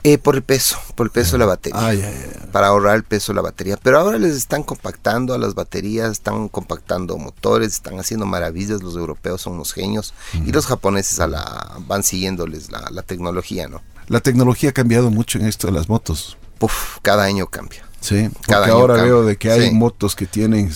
Eh, 0.09 0.19
por 0.19 0.37
el 0.37 0.43
peso, 0.43 0.79
por 0.95 1.09
el 1.09 1.11
peso 1.11 1.33
de 1.33 1.39
la 1.39 1.47
batería. 1.47 2.13
Para 2.53 2.69
ahorrar 2.69 2.95
el 2.95 3.03
peso 3.03 3.33
de 3.33 3.37
la 3.37 3.43
batería. 3.43 3.77
Pero 3.83 3.99
ahora 3.99 4.19
les 4.19 4.37
están 4.37 4.63
compactando 4.63 5.35
a 5.35 5.39
las 5.39 5.57
baterías, 5.57 6.13
están 6.13 6.49
compactando 6.49 7.19
motores, 7.19 7.73
están 7.73 7.99
haciendo 7.99 8.25
maravillas. 8.25 8.85
Los 8.85 8.95
europeos 8.95 9.41
son 9.41 9.55
unos 9.55 9.73
genios. 9.73 10.15
Y 10.33 10.53
los 10.53 10.67
japoneses 10.67 11.19
a 11.19 11.27
la, 11.27 11.79
van 11.89 12.05
siguiéndoles 12.05 12.71
la, 12.71 12.89
la 12.93 13.03
tecnología, 13.03 13.67
¿no? 13.67 13.83
La 14.07 14.21
tecnología 14.21 14.71
ha 14.71 14.73
cambiado 14.73 15.11
mucho 15.11 15.41
en 15.41 15.47
esto 15.47 15.67
de 15.67 15.73
las 15.73 15.89
motos. 15.89 16.39
Puf, 16.59 16.99
cada 17.03 17.25
año 17.25 17.49
cambia. 17.49 17.86
Sí, 18.07 18.29
porque 18.33 18.47
Cada 18.53 18.69
ahora 18.69 18.95
cambia. 18.95 19.13
veo 19.13 19.25
de 19.25 19.37
que 19.37 19.51
hay 19.51 19.69
Sí. 19.69 19.75
motos 19.75 20.15
que 20.15 20.27
tienen 20.27 20.71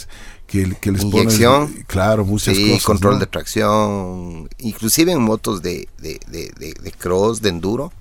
que, 0.46 0.74
que 0.80 0.90
les 0.90 1.02
Inyección. 1.04 1.68
ponen 1.68 1.84
claro 1.84 2.24
muchas 2.24 2.56
Sí, 2.56 2.70
cosas 2.70 2.84
control 2.84 3.14
¿no? 3.14 3.20
de 3.20 3.26
tracción, 3.26 4.48
inclusive 4.58 5.12
en 5.12 5.22
motos 5.22 5.62
de, 5.62 5.88
de, 5.98 6.18
de, 6.26 6.50
de- 6.58 6.74
de 6.74 6.92
cross, 6.92 7.40
de 7.40 7.50
enduro, 7.50 7.92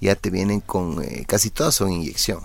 ya 0.00 0.14
te 0.14 0.30
vienen 0.30 0.60
con, 0.60 1.02
eh, 1.04 1.24
casi 1.28 1.50
todas 1.50 1.74
son 1.74 1.92
inyección, 1.92 2.40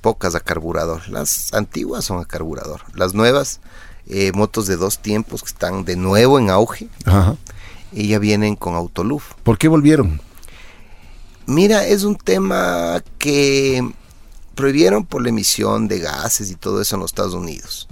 pocas 0.00 0.36
a 0.36 0.40
carburador, 0.40 1.08
las 1.08 1.52
antiguas 1.52 2.04
son 2.04 2.20
a 2.20 2.24
carburador, 2.24 2.82
las 2.94 3.12
nuevas, 3.14 3.58
eh, 4.06 4.30
motos 4.32 4.68
de 4.68 4.76
dos 4.76 5.00
tiempos 5.00 5.42
que 5.42 5.48
están 5.48 5.84
de 5.84 5.96
nuevo 5.96 6.38
en 6.38 6.50
auge, 6.50 6.88
Ajá. 7.06 7.36
y 7.92 8.06
ya 8.06 8.20
vienen 8.20 8.54
con 8.54 8.74
autoluf. 8.76 9.32
¿Por 9.42 9.58
qué 9.58 9.66
volvieron? 9.66 10.20
Mira, 11.46 11.86
es 11.86 12.04
un 12.04 12.14
tema 12.16 13.02
que 13.18 13.82
prohibieron 14.58 15.06
por 15.06 15.22
la 15.22 15.28
emisión 15.28 15.86
de 15.86 16.00
gases 16.00 16.50
y 16.50 16.56
todo 16.56 16.82
eso 16.82 16.96
en 16.96 17.02
los 17.02 17.12
Estados 17.12 17.34
Unidos. 17.34 17.86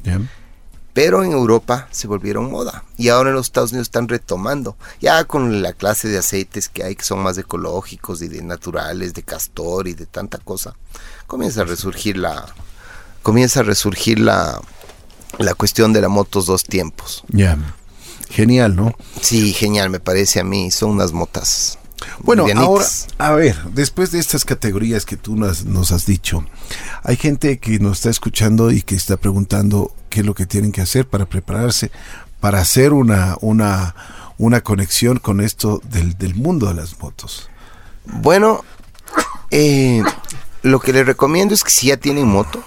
Pero 0.92 1.22
en 1.22 1.30
Europa 1.30 1.86
se 1.92 2.08
volvieron 2.08 2.50
moda 2.50 2.82
y 2.96 3.08
ahora 3.08 3.30
en 3.30 3.36
los 3.36 3.46
Estados 3.46 3.70
Unidos 3.70 3.86
están 3.86 4.08
retomando, 4.08 4.76
ya 5.00 5.22
con 5.26 5.62
la 5.62 5.74
clase 5.74 6.08
de 6.08 6.18
aceites 6.18 6.68
que 6.68 6.82
hay 6.82 6.96
que 6.96 7.04
son 7.04 7.20
más 7.20 7.38
ecológicos 7.38 8.20
y 8.20 8.26
de 8.26 8.42
naturales, 8.42 9.14
de 9.14 9.22
castor 9.22 9.86
y 9.86 9.94
de 9.94 10.06
tanta 10.06 10.38
cosa, 10.38 10.74
comienza 11.28 11.60
a 11.60 11.66
resurgir 11.66 12.16
la 12.16 12.46
comienza 13.22 13.60
a 13.60 13.62
resurgir 13.62 14.18
la 14.18 14.60
la 15.38 15.54
cuestión 15.54 15.92
de 15.92 16.00
la 16.00 16.08
motos 16.08 16.46
dos 16.46 16.64
tiempos. 16.64 17.22
Ya. 17.28 17.56
Genial, 18.28 18.74
¿no? 18.74 18.92
Sí, 19.20 19.52
genial, 19.52 19.88
me 19.90 20.00
parece 20.00 20.40
a 20.40 20.44
mí, 20.44 20.72
son 20.72 20.90
unas 20.90 21.12
motas. 21.12 21.78
Bueno, 22.18 22.46
ahora, 22.56 22.84
a 23.18 23.32
ver, 23.32 23.56
después 23.72 24.10
de 24.10 24.18
estas 24.18 24.44
categorías 24.44 25.06
que 25.06 25.16
tú 25.16 25.36
nos, 25.36 25.64
nos 25.64 25.92
has 25.92 26.06
dicho, 26.06 26.44
hay 27.02 27.16
gente 27.16 27.58
que 27.58 27.78
nos 27.78 27.98
está 27.98 28.10
escuchando 28.10 28.70
y 28.70 28.82
que 28.82 28.94
está 28.94 29.16
preguntando 29.16 29.94
qué 30.10 30.20
es 30.20 30.26
lo 30.26 30.34
que 30.34 30.46
tienen 30.46 30.72
que 30.72 30.82
hacer 30.82 31.08
para 31.08 31.26
prepararse, 31.26 31.90
para 32.40 32.60
hacer 32.60 32.92
una, 32.92 33.36
una, 33.40 33.94
una 34.38 34.60
conexión 34.60 35.18
con 35.18 35.40
esto 35.40 35.80
del, 35.90 36.18
del 36.18 36.34
mundo 36.34 36.66
de 36.68 36.74
las 36.74 36.98
motos. 37.00 37.48
Bueno, 38.04 38.62
eh, 39.50 40.02
lo 40.62 40.80
que 40.80 40.92
les 40.92 41.06
recomiendo 41.06 41.54
es 41.54 41.64
que 41.64 41.70
si 41.70 41.88
ya 41.88 41.96
tienen 41.96 42.26
moto, 42.26 42.62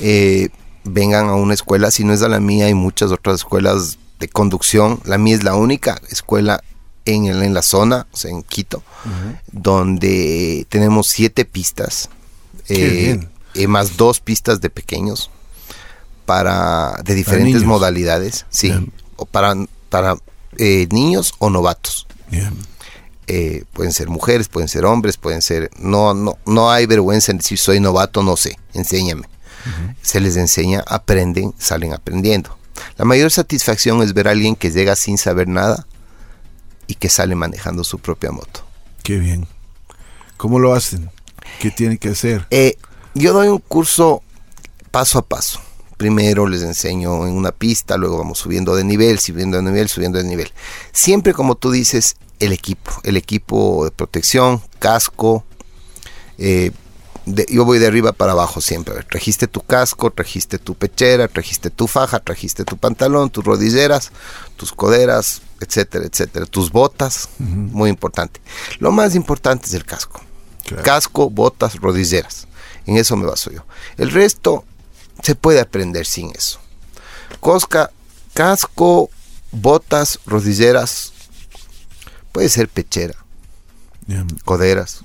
eh, 0.00 0.48
vengan 0.84 1.28
a 1.28 1.34
una 1.34 1.54
escuela. 1.54 1.90
Si 1.90 2.04
no 2.04 2.12
es 2.12 2.22
a 2.22 2.28
la 2.28 2.40
mía, 2.40 2.66
hay 2.66 2.74
muchas 2.74 3.10
otras 3.10 3.36
escuelas 3.36 3.98
de 4.20 4.28
conducción. 4.28 5.00
La 5.04 5.18
mía 5.18 5.36
es 5.36 5.44
la 5.44 5.54
única 5.54 6.00
escuela 6.10 6.62
en, 7.04 7.26
el- 7.26 7.42
en 7.42 7.54
la 7.54 7.62
zona, 7.62 8.06
o 8.12 8.16
sea, 8.16 8.30
en 8.30 8.42
Quito, 8.42 8.82
donde 9.52 10.66
tenemos 10.68 11.06
siete 11.08 11.44
pistas, 11.44 12.08
eh, 12.68 13.20
eh, 13.54 13.66
más 13.68 13.96
dos 13.96 14.20
pistas 14.20 14.60
de 14.60 14.70
pequeños 14.70 15.30
para 16.26 17.00
de 17.04 17.14
diferentes 17.14 17.62
modalidades, 17.64 18.46
sí, 18.50 18.68
Bien. 18.68 18.92
o 19.16 19.26
para 19.26 19.54
para 19.90 20.16
eh, 20.58 20.88
niños 20.90 21.34
o 21.38 21.50
novatos 21.50 22.06
eh, 23.26 23.64
pueden 23.72 23.92
ser 23.92 24.08
mujeres, 24.08 24.48
pueden 24.48 24.68
ser 24.68 24.84
hombres, 24.84 25.16
pueden 25.16 25.40
ser... 25.40 25.70
No, 25.78 26.12
no, 26.14 26.36
no 26.46 26.70
hay 26.70 26.84
vergüenza 26.86 27.32
en 27.32 27.38
decir 27.38 27.58
soy 27.58 27.80
novato, 27.80 28.22
no 28.22 28.36
sé, 28.36 28.58
enséñame. 28.74 29.26
Se 30.02 30.20
les 30.20 30.36
enseña, 30.36 30.84
aprenden, 30.86 31.54
salen 31.58 31.94
aprendiendo. 31.94 32.58
La 32.98 33.04
mayor 33.06 33.30
satisfacción 33.30 34.02
es 34.02 34.12
ver 34.12 34.28
a 34.28 34.32
alguien 34.32 34.56
que 34.56 34.70
llega 34.70 34.94
sin 34.96 35.16
saber 35.16 35.48
nada 35.48 35.86
y 36.86 36.94
que 36.96 37.08
sale 37.08 37.34
manejando 37.34 37.84
su 37.84 37.98
propia 37.98 38.30
moto. 38.30 38.64
Qué 39.02 39.18
bien. 39.18 39.46
¿Cómo 40.36 40.58
lo 40.58 40.74
hacen? 40.74 41.10
¿Qué 41.60 41.70
tienen 41.70 41.98
que 41.98 42.08
hacer? 42.10 42.46
Eh, 42.50 42.76
yo 43.14 43.32
doy 43.32 43.48
un 43.48 43.58
curso 43.58 44.22
paso 44.90 45.18
a 45.18 45.22
paso. 45.22 45.60
Primero 45.96 46.46
les 46.48 46.62
enseño 46.62 47.26
en 47.26 47.34
una 47.34 47.52
pista, 47.52 47.96
luego 47.96 48.18
vamos 48.18 48.38
subiendo 48.38 48.74
de 48.74 48.82
nivel, 48.84 49.18
subiendo 49.20 49.56
de 49.58 49.62
nivel, 49.62 49.88
subiendo 49.88 50.18
de 50.18 50.24
nivel. 50.24 50.52
Siempre 50.92 51.32
como 51.32 51.54
tú 51.54 51.70
dices, 51.70 52.16
el 52.40 52.52
equipo, 52.52 52.90
el 53.04 53.16
equipo 53.16 53.84
de 53.84 53.90
protección, 53.90 54.60
casco. 54.80 55.44
eh, 56.38 56.72
de- 57.26 57.46
yo 57.48 57.64
voy 57.64 57.78
de 57.78 57.86
arriba 57.86 58.12
para 58.12 58.32
abajo 58.32 58.60
siempre. 58.60 58.92
A 58.92 58.96
ver, 58.96 59.04
trajiste 59.06 59.46
tu 59.46 59.60
casco, 59.62 60.10
trajiste 60.10 60.58
tu 60.58 60.74
pechera, 60.74 61.28
trajiste 61.28 61.70
tu 61.70 61.86
faja, 61.86 62.18
trajiste 62.20 62.64
tu 62.64 62.76
pantalón, 62.76 63.30
tus 63.30 63.44
rodilleras, 63.44 64.10
tus 64.56 64.72
coderas, 64.72 65.40
etcétera, 65.64 66.04
etcétera. 66.06 66.46
Tus 66.46 66.70
botas, 66.70 67.28
muy 67.38 67.90
importante. 67.90 68.40
Lo 68.78 68.92
más 68.92 69.14
importante 69.14 69.66
es 69.66 69.74
el 69.74 69.84
casco. 69.84 70.20
Claro. 70.64 70.82
Casco, 70.82 71.30
botas, 71.30 71.76
rodilleras. 71.76 72.46
En 72.86 72.96
eso 72.96 73.16
me 73.16 73.26
baso 73.26 73.50
yo. 73.50 73.64
El 73.96 74.10
resto 74.10 74.64
se 75.22 75.34
puede 75.34 75.60
aprender 75.60 76.06
sin 76.06 76.30
eso. 76.34 76.60
Cosca, 77.40 77.90
casco, 78.32 79.10
botas, 79.52 80.18
rodilleras, 80.26 81.12
puede 82.32 82.48
ser 82.48 82.68
pechera, 82.68 83.14
coderas, 84.44 85.00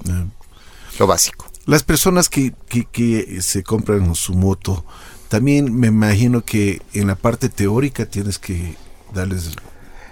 lo 0.98 1.08
básico. 1.08 1.46
Las 1.66 1.84
personas 1.84 2.30
que, 2.30 2.54
que, 2.68 2.86
que 2.86 3.42
se 3.42 3.64
compran 3.64 4.16
su 4.16 4.34
moto, 4.34 4.84
también 5.28 5.74
me 5.78 5.88
imagino 5.88 6.44
que 6.44 6.82
en 6.94 7.08
la 7.08 7.16
parte 7.16 7.50
teórica 7.50 8.08
tienes 8.08 8.40
que 8.40 8.76
darles 9.14 9.52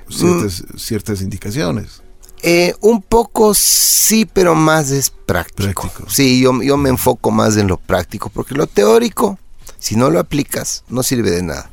ciertas, 0.10 0.64
ciertas 0.78 1.22
indicaciones. 1.22 2.02
Eh, 2.44 2.76
un 2.82 3.02
poco 3.02 3.54
sí, 3.54 4.26
pero 4.26 4.56
más 4.56 4.92
es 4.92 5.10
práctico. 5.10 5.82
Práctico. 5.82 6.10
Sí, 6.10 6.40
yo, 6.40 6.62
yo 6.62 6.78
me 6.78 6.90
enfoco 6.90 7.32
más 7.32 7.58
en 7.58 7.68
lo 7.68 7.78
práctico, 7.78 8.30
porque 8.30 8.56
lo 8.56 8.68
teórico, 8.68 9.40
si 9.80 9.96
no 9.96 10.10
lo 10.10 10.20
aplicas, 10.20 10.84
no 10.90 11.04
sirve 11.04 11.32
de 11.32 11.44
nada. 11.44 11.70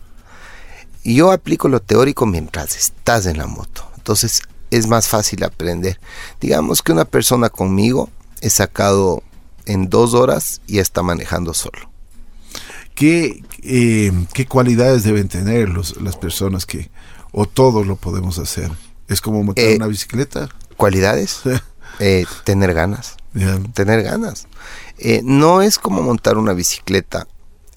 Yo 1.05 1.33
aplico 1.33 1.69
lo 1.69 1.81
teórico 1.81 2.25
mientras 2.25 2.76
estás 2.76 3.26
en 3.26 3.37
la 3.37 3.47
moto. 3.47 3.87
Entonces 3.97 4.43
es 4.71 4.87
más 4.87 5.09
fácil 5.09 5.45
aprender. 5.45 6.00
Digamos 6.41 6.83
que 6.83 6.93
una 6.93 7.05
persona 7.05 7.50
conmigo 7.50 8.09
he 8.41 8.50
sacado 8.50 9.23
en 9.67 9.88
dos 9.88 10.14
horas 10.14 10.61
y 10.67 10.79
está 10.79 11.03
manejando 11.03 11.55
solo. 11.55 11.91
¿Qué, 12.95 13.43
eh, 13.62 14.12
¿Qué 14.33 14.47
cualidades 14.47 15.03
deben 15.03 15.29
tener 15.29 15.69
los, 15.69 16.00
las 16.00 16.17
personas 16.17 16.64
que, 16.64 16.91
o 17.35 17.47
todos 17.47 17.87
lo 17.87 17.97
podemos 17.97 18.38
hacer? 18.38 18.71
¿Es 19.09 19.21
como 19.21 19.43
montar 19.43 19.64
Eh, 19.64 19.76
una 19.76 19.88
bicicleta? 19.88 20.49
¿Cualidades? 20.76 21.41
Eh, 22.00 22.25
tener 22.43 22.75
ganas. 22.75 23.14
Tener 23.73 24.03
ganas. 24.03 24.49
Eh, 24.99 25.21
no 25.23 25.62
es 25.62 25.79
como 25.79 26.03
montar 26.03 26.38
una 26.38 26.53
bicicleta. 26.53 27.29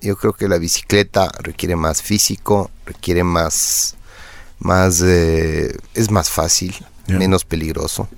Yo 0.01 0.17
creo 0.17 0.33
que 0.33 0.47
la 0.47 0.57
bicicleta 0.57 1.31
requiere 1.37 1.75
más 1.75 2.01
físico, 2.01 2.71
requiere 2.83 3.23
más, 3.23 3.95
más, 4.57 5.03
eh, 5.05 5.77
es 5.93 6.09
más 6.09 6.31
fácil, 6.31 6.75
menos 7.07 7.45
peligroso. 7.45 8.09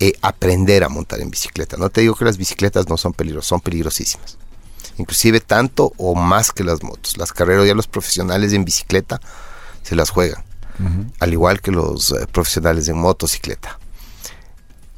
Eh, 0.00 0.14
aprender 0.20 0.82
a 0.82 0.88
montar 0.88 1.20
en 1.20 1.30
bicicleta. 1.30 1.76
No 1.76 1.90
te 1.90 2.00
digo 2.00 2.16
que 2.16 2.24
las 2.24 2.36
bicicletas 2.36 2.88
no 2.88 2.96
son 2.96 3.12
peligrosas, 3.12 3.48
son 3.50 3.60
peligrosísimas. 3.60 4.36
Inclusive 4.96 5.38
tanto 5.38 5.92
o 5.96 6.16
más 6.16 6.50
que 6.50 6.64
las 6.64 6.82
motos. 6.82 7.16
Las 7.18 7.32
carreras 7.32 7.68
ya 7.68 7.74
los 7.74 7.86
profesionales 7.86 8.52
en 8.52 8.64
bicicleta 8.64 9.20
se 9.88 9.96
las 9.96 10.10
juegan 10.10 10.44
al 11.18 11.32
igual 11.32 11.60
que 11.60 11.72
los 11.72 12.12
eh, 12.12 12.26
profesionales 12.30 12.86
en 12.88 12.96
motocicleta. 12.98 13.80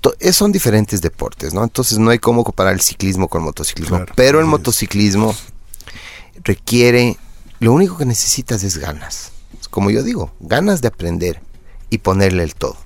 To- 0.02 0.14
son 0.32 0.52
diferentes 0.52 1.00
deportes, 1.00 1.54
¿no? 1.54 1.64
Entonces 1.64 1.99
no 1.99 2.11
hay 2.11 2.18
cómo 2.18 2.44
comparar 2.44 2.75
el 2.75 2.82
ciclismo 2.82 3.28
con 3.28 3.40
el 3.40 3.47
motociclismo. 3.47 3.97
Claro, 3.97 4.12
pero 4.14 4.40
el 4.40 4.44
es. 4.44 4.50
motociclismo 4.50 5.35
requiere, 6.44 7.16
lo 7.61 7.73
único 7.73 7.97
que 7.97 8.04
necesitas 8.04 8.62
es 8.62 8.76
ganas. 8.76 9.32
Como 9.70 9.90
yo 9.90 10.02
digo, 10.02 10.32
ganas 10.40 10.82
de 10.82 10.88
aprender 10.88 11.40
y 11.88 11.99
ponerle 11.99 12.42
el 12.42 12.54
todo. 12.54 12.76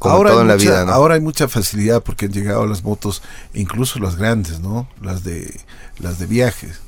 Como 0.00 0.16
ahora, 0.16 0.30
todo 0.30 0.44
la 0.44 0.54
mucha, 0.54 0.64
vida, 0.64 0.84
¿no? 0.86 0.92
ahora 0.92 1.14
hay 1.14 1.20
mucha 1.20 1.46
facilidad 1.48 2.02
porque 2.02 2.26
han 2.26 2.32
llegado 2.32 2.66
las 2.66 2.82
motos, 2.82 3.22
incluso 3.54 3.98
las 4.00 4.16
grandes, 4.16 4.58
¿no? 4.58 4.88
Las 5.00 5.22
de 5.22 5.60
las 5.98 6.18
de 6.18 6.26
viajes. 6.26 6.80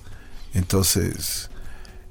Entonces, 0.52 1.48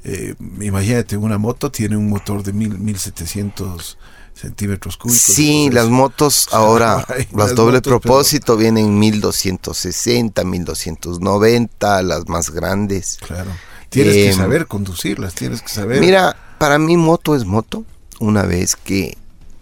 eh, 0.04 0.36
imagínate, 0.62 1.18
una 1.18 1.38
moto 1.38 1.72
tiene 1.72 1.98
un 1.98 2.10
motor 2.10 2.44
de 2.44 2.54
mil, 2.54 2.78
1700 2.78 3.98
centímetros 4.34 4.98
cúbicos. 4.98 5.22
Sí, 5.22 5.66
entonces, 5.66 5.74
las 5.76 5.90
motos 5.90 6.48
ahora, 6.52 7.06
las 7.08 7.34
las 7.34 7.56
doble 7.56 7.78
motos, 7.78 7.82
pero- 7.84 8.00
propósito 8.00 8.58
vienen 8.58 8.98
1260, 8.98 10.44
1290, 10.44 12.02
las 12.04 12.28
más 12.28 12.50
grandes. 12.50 13.18
Claro. 13.26 13.52
Tienes 13.90 14.14
que 14.14 14.30
Em, 14.30 14.38
saber 14.38 14.68
conducirlas, 14.68 15.36
tienes 15.36 15.62
que 15.62 15.68
saber. 15.70 16.00
Mira, 16.00 16.36
para 16.58 16.80
mí 16.80 16.96
moto 16.98 17.36
es 17.36 17.46
moto. 17.46 17.84
Una 18.20 18.44
vez 18.44 18.76
que 18.78 19.18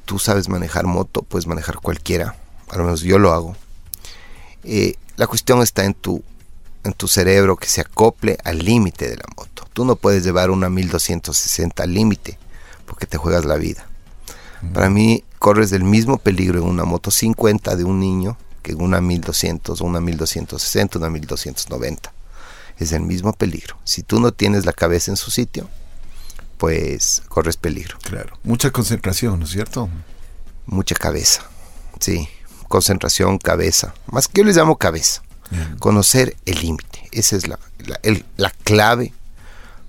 tú 0.05 0.19
sabes 0.19 0.50
manejar 0.50 0.86
moto, 0.86 1.24
puedes 1.24 1.48
manejar 1.48 1.77
cualquiera. 1.77 2.36
Al 2.69 2.84
menos 2.84 3.01
yo 3.01 3.17
lo 3.17 3.31
hago. 3.34 3.55
Eh, 4.63 4.96
la 5.15 5.25
cuestión 5.27 5.62
está 5.63 5.84
en 5.86 5.93
tu, 5.96 6.24
en 6.84 6.94
tu 6.94 7.08
cerebro 7.08 7.58
que 7.58 7.68
se 7.68 7.82
acople 7.82 8.38
al 8.44 8.60
límite 8.60 9.10
de 9.10 9.18
la 9.18 9.26
moto. 9.38 9.68
Tú 9.74 9.86
no 9.86 9.96
puedes 9.96 10.24
llevar 10.24 10.50
una 10.50 10.70
1260 10.70 11.84
al 11.84 11.94
límite 11.94 12.38
porque 12.86 13.06
te 13.06 13.18
juegas 13.18 13.46
la 13.46 13.56
vida. 13.56 13.88
Para 14.74 14.90
mí 14.90 15.24
corres 15.38 15.70
del 15.70 15.84
mismo 15.84 16.18
peligro 16.18 16.60
en 16.60 16.66
una 16.66 16.84
moto 16.84 17.12
50 17.12 17.76
de 17.76 17.84
un 17.84 18.00
niño 18.00 18.38
que 18.62 18.74
en 18.74 18.82
una 18.82 19.00
1200 19.00 19.80
o 19.80 19.86
una 19.86 20.02
1260, 20.02 21.00
una 21.00 21.10
1290. 21.10 22.14
Es 22.78 22.92
el 22.92 23.02
mismo 23.02 23.34
peligro. 23.34 23.78
Si 23.84 24.04
tú 24.04 24.20
no 24.20 24.32
tienes 24.32 24.66
la 24.66 24.74
cabeza 24.74 25.12
en 25.12 25.18
su 25.18 25.32
sitio, 25.32 25.70
pues 26.58 27.24
corres 27.30 27.58
peligro. 27.58 27.98
Claro. 28.02 28.38
Mucha 28.44 28.72
concentración, 28.72 29.40
¿no 29.40 29.46
es 29.46 29.52
cierto? 29.52 29.90
Mucha 30.66 30.96
cabeza. 30.96 31.44
Sí, 32.00 32.28
concentración, 32.68 33.38
cabeza. 33.38 33.94
Más 34.12 34.28
que 34.28 34.42
yo 34.42 34.46
les 34.46 34.58
llamo 34.58 34.78
cabeza. 34.78 35.22
Bien. 35.51 35.77
Conocer 35.79 36.36
el 36.46 36.60
límite. 36.62 37.08
Esa 37.12 37.36
es 37.36 37.48
la, 37.48 37.60
la, 37.86 38.00
el- 38.03 38.25
la 38.38 38.51
clave 38.63 39.13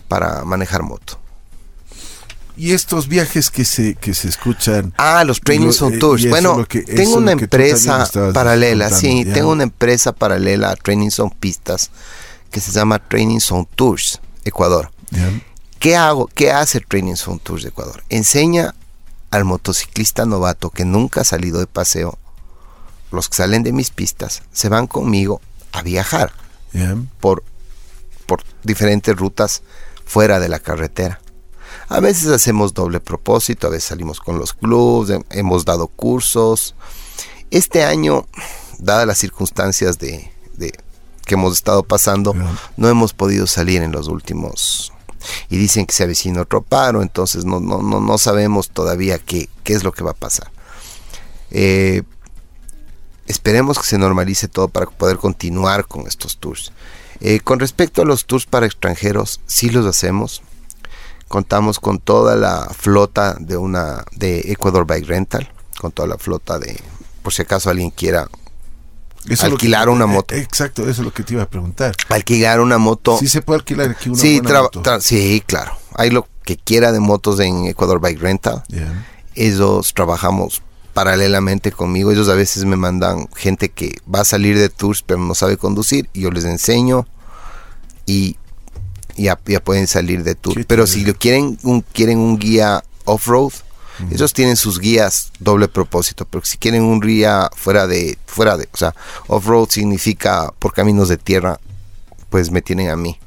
para 0.09 0.45
manejar 0.45 0.83
moto. 0.83 1.19
Y 2.57 2.73
estos 2.73 3.09
viajes 3.09 3.50
que 3.50 3.64
se, 3.64 3.95
que 3.95 4.12
se 4.12 4.29
escuchan. 4.29 4.93
Ah, 4.99 5.25
los 5.25 5.40
trainings 5.40 5.81
on 5.81 5.95
eh, 5.95 5.99
tours. 5.99 6.29
Bueno, 6.29 6.67
que- 6.67 6.83
tengo 6.83 7.17
una 7.17 7.33
empresa 7.33 8.07
paralela, 8.35 8.90
sí, 8.90 9.25
ya. 9.25 9.33
tengo 9.33 9.50
una 9.50 9.62
empresa 9.62 10.12
paralela 10.12 10.71
a 10.71 10.76
Trainings 10.76 11.19
on 11.21 11.31
Pistas 11.31 11.90
que 12.50 12.61
se 12.61 12.73
llama 12.73 12.99
Trainings 12.99 13.50
on 13.52 13.67
Tours 13.76 14.21
Ecuador. 14.45 14.90
¿ya? 15.11 15.31
¿Qué 15.79 15.97
hago? 15.97 16.26
¿Qué 16.26 16.50
hace 16.52 16.81
Trainings 16.81 17.26
on 17.29 17.38
Tours 17.38 17.62
de 17.62 17.69
Ecuador? 17.71 18.02
Enseña 18.11 18.75
al 19.31 19.45
motociclista 19.45 20.26
novato 20.26 20.69
que 20.71 20.85
nunca 20.85 21.21
ha 21.23 21.25
salido 21.25 21.61
de 21.61 21.67
paseo, 21.67 22.19
los 23.12 23.29
que 23.31 23.37
salen 23.37 23.62
de 23.62 23.73
mis 23.73 23.90
pistas, 23.90 24.43
se 24.52 24.69
van 24.69 24.87
conmigo 24.87 25.40
a 25.73 25.83
viajar 25.83 26.33
por, 27.21 27.43
por 28.27 28.43
diferentes 28.62 29.17
rutas 29.17 29.62
fuera 30.05 30.39
de 30.41 30.49
la 30.49 30.59
carretera. 30.59 31.21
A 31.89 32.00
veces 32.00 32.29
hacemos 32.29 32.75
doble 32.75 33.00
propósito, 33.00 33.67
a 33.67 33.71
veces 33.71 33.85
salimos 33.89 34.21
con 34.21 34.39
los 34.39 34.53
clubs, 34.53 35.11
hem- 35.11 35.25
hemos 35.31 35.65
dado 35.65 35.89
cursos. 35.89 36.75
Este 37.50 37.83
año, 37.85 38.27
dadas 38.79 39.07
las 39.07 39.19
circunstancias 39.19 39.99
de, 39.99 40.31
de- 40.55 40.73
que 41.27 41.35
hemos 41.35 41.55
estado 41.55 41.83
pasando, 41.83 42.35
no 42.77 42.89
hemos 42.89 43.12
podido 43.12 43.47
salir 43.47 43.83
en 43.83 43.93
los 43.93 44.09
últimos. 44.09 44.93
Y 45.49 45.59
dicen 45.59 45.85
que 45.87 45.93
se 45.95 46.05
avecina 46.05 46.43
otro 46.43 46.62
paro, 46.62 47.03
entonces 47.03 47.45
no, 47.45 47.61
no, 47.61 47.83
no, 47.83 48.00
no 48.00 48.19
sabemos 48.19 48.71
todavía 48.71 49.19
qué, 49.19 49.49
qué 49.65 49.75
es 49.75 49.85
lo 49.85 49.93
que 49.93 50.03
va 50.05 50.12
a 50.12 50.15
pasar. 50.15 50.50
Eh, 51.50 52.03
esperemos 53.31 53.79
que 53.79 53.87
se 53.87 53.99
normalice 53.99 54.49
todo 54.49 54.69
para 54.69 54.87
poder 54.87 55.17
continuar 55.19 55.87
con 55.87 56.07
estos 56.07 56.37
tours. 56.39 56.73
Eh, 57.21 57.41
con 57.41 57.61
respecto 57.61 58.03
a 58.03 58.05
los 58.05 58.25
tours 58.27 58.47
para 58.47 58.67
extranjeros, 58.67 59.41
sí 59.47 59.71
los 59.71 59.87
hacemos. 59.87 60.43
Contamos 61.29 61.79
con 61.79 61.99
toda 61.99 62.35
la 62.37 62.69
flota 62.77 63.37
de 63.39 63.57
una 63.57 64.05
de 64.13 64.41
Ecuador 64.53 64.85
Bike 64.87 65.07
Rental, 65.07 65.53
con 65.79 65.93
toda 65.93 66.09
la 66.09 66.19
flota 66.19 66.59
de, 66.59 66.81
por 67.23 67.33
si 67.33 67.43
acaso 67.43 67.71
alguien 67.71 67.91
quiera 67.91 68.29
Eso 69.29 69.47
Alquilar 69.47 69.85
que- 69.85 69.91
una 69.91 70.05
eh, 70.07 70.09
moto. 70.09 70.35
Exacto, 70.35 70.83
eso 70.83 70.91
es 70.91 70.99
lo 70.99 71.13
que 71.13 71.23
te 71.23 71.35
iba 71.35 71.43
a 71.43 71.49
preguntar. 71.49 71.95
alquilar 72.09 72.61
una 72.61 72.79
moto. 72.79 73.17
Sí 73.19 73.29
se 73.29 73.43
puede 73.43 73.59
alquilar 73.61 73.91
aquí 73.91 74.09
una 74.09 74.19
sí, 74.19 74.41
buena 74.41 74.63
moto. 74.63 74.83
sí, 75.01 75.43
claro. 75.47 75.73
Hay 75.95 76.11
lo 76.11 76.27
que 76.43 76.57
quiera 76.57 76.91
de 76.91 77.01
motos 77.01 77.39
en 77.39 77.67
Ecuador 77.67 78.01
Bike 78.01 78.19
Rental. 78.21 78.65
Ellos 79.35 79.95
trabajamos 79.95 80.63
paralelamente 80.93 81.73
conmigo. 81.73 82.11
Ellos 82.11 82.29
a 82.29 82.35
veces 82.35 82.65
me 82.65 82.77
mandan 82.77 83.29
gente 83.35 83.69
que 83.69 83.97
va 84.13 84.21
a 84.21 84.25
salir 84.25 84.59
de 84.59 84.69
tours 84.69 85.03
pero 85.03 85.21
no 85.21 85.35
sabe 85.35 85.57
conducir 85.57 86.09
y 86.13 86.23
yo 86.23 86.31
les 86.31 86.45
enseño 86.45 87.07
y 88.07 88.37
ya, 89.17 89.39
ya 89.47 89.63
pueden 89.63 89.87
salir 89.87 90.25
de 90.25 90.35
tour. 90.35 90.65
Pero 90.67 90.87
si 90.87 91.05
lo 91.05 91.15
quieren 91.15 91.59
un, 91.63 91.83
quieren 91.83 92.19
un 92.19 92.39
guía 92.39 92.83
off-road, 93.05 93.53
ellos 94.11 94.33
tienen 94.33 94.57
sus 94.57 94.81
guías 94.81 95.31
doble 95.41 95.69
propósito, 95.69 96.25
pero 96.25 96.43
si 96.45 96.57
quieren 96.57 96.83
un 96.83 97.01
guía 97.01 97.51
fuera 97.55 97.87
de, 97.87 98.17
fuera 98.25 98.57
de, 98.57 98.67
o 98.73 98.77
sea, 98.77 98.95
off-road 99.27 99.69
significa 99.69 100.55
por 100.59 100.73
caminos 100.73 101.11
de 101.11 101.19
tierra, 101.19 101.61
pues 102.31 102.51
me 102.51 102.63
tienen 102.63 102.89
a 102.89 102.97
mí. 102.97 103.19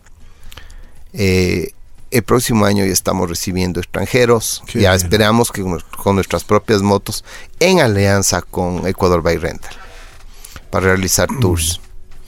Eh, 1.14 1.74
el 2.14 2.24
próximo 2.24 2.66
año 2.66 2.86
ya 2.86 2.94
estamos 2.94 3.28
recibiendo 3.30 3.80
extranjeros, 3.80 4.64
Qué 4.68 4.82
ya 4.82 4.92
bien. 4.92 5.02
esperamos 5.06 5.52
que 5.52 5.64
con, 5.64 6.16
nuestras 6.16 6.44
propias 6.44 6.82
motos, 6.82 7.24
en 7.60 7.80
alianza 7.80 8.42
con 8.42 8.88
Ecuador 8.88 9.22
Bike 9.22 9.42
Rental, 9.42 9.74
para 10.70 10.88
realizar 10.88 11.28
tours. 11.42 11.80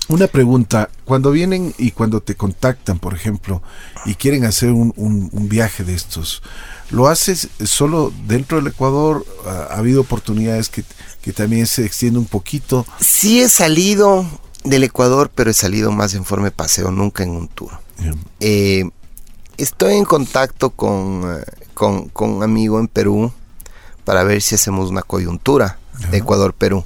Una 0.07 0.27
pregunta, 0.27 0.89
cuando 1.03 1.31
vienen 1.31 1.73
y 1.79 1.89
cuando 1.91 2.21
te 2.21 2.35
contactan, 2.35 2.99
por 2.99 3.15
ejemplo, 3.15 3.63
y 4.05 4.13
quieren 4.15 4.45
hacer 4.45 4.71
un, 4.71 4.93
un- 4.97 5.29
un 5.31 5.49
viaje 5.49 5.83
de 5.83 5.95
estos, 5.95 6.43
¿lo 6.91 7.07
haces 7.07 7.47
solo 7.63 8.13
dentro 8.27 8.57
del 8.57 8.67
Ecuador? 8.67 9.25
¿Ha, 9.47 9.73
ha 9.73 9.77
habido 9.77 10.01
oportunidades 10.01 10.69
que, 10.69 10.83
que 11.23 11.33
también 11.33 11.65
se 11.65 11.85
extiende 11.85 12.19
un 12.19 12.25
poquito? 12.27 12.85
Sí 12.99 13.41
he 13.41 13.49
salido 13.49 14.27
del 14.63 14.83
Ecuador, 14.83 15.31
pero 15.33 15.49
he 15.49 15.53
salido 15.55 15.91
más 15.91 16.13
en 16.13 16.23
forma 16.23 16.45
de 16.45 16.51
paseo, 16.51 16.91
nunca 16.91 17.23
en 17.23 17.31
un 17.31 17.47
tour. 17.47 17.71
Eh, 18.41 18.87
estoy 19.57 19.95
en 19.95 20.05
contacto 20.05 20.69
con, 20.69 21.39
eh, 21.39 21.43
con, 21.73 22.09
con 22.09 22.31
un 22.31 22.43
amigo 22.43 22.79
en 22.79 22.87
Perú 22.87 23.31
para 24.03 24.23
ver 24.23 24.41
si 24.41 24.55
hacemos 24.55 24.89
una 24.89 25.01
coyuntura 25.01 25.79
de 26.11 26.17
Ecuador-Perú. 26.17 26.85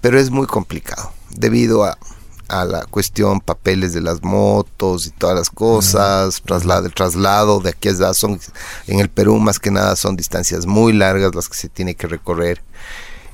Pero 0.00 0.18
es 0.18 0.30
muy 0.30 0.46
complicado 0.46 1.12
debido 1.30 1.84
a, 1.84 1.98
a 2.48 2.64
la 2.64 2.84
cuestión 2.86 3.40
papeles 3.40 3.92
de 3.92 4.00
las 4.00 4.22
motos 4.22 5.06
y 5.06 5.10
todas 5.10 5.36
las 5.36 5.50
cosas, 5.50 6.42
traslado, 6.42 6.86
el 6.86 6.94
traslado 6.94 7.60
de 7.60 7.70
aquí 7.70 7.88
a 7.88 7.92
allá 7.92 8.14
son 8.14 8.40
en 8.86 9.00
el 9.00 9.08
Perú 9.08 9.38
más 9.38 9.58
que 9.58 9.70
nada 9.70 9.96
son 9.96 10.16
distancias 10.16 10.66
muy 10.66 10.92
largas 10.92 11.34
las 11.34 11.48
que 11.48 11.56
se 11.56 11.68
tiene 11.68 11.94
que 11.94 12.06
recorrer. 12.06 12.62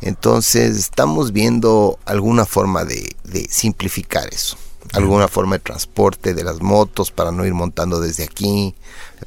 Entonces 0.00 0.76
estamos 0.76 1.32
viendo 1.32 1.98
alguna 2.06 2.44
forma 2.44 2.84
de, 2.84 3.14
de 3.24 3.46
simplificar 3.48 4.28
eso, 4.32 4.56
alguna 4.92 5.28
forma 5.28 5.56
de 5.56 5.60
transporte 5.60 6.34
de 6.34 6.44
las 6.44 6.60
motos 6.60 7.10
para 7.10 7.30
no 7.32 7.44
ir 7.46 7.54
montando 7.54 8.00
desde 8.00 8.24
aquí, 8.24 8.74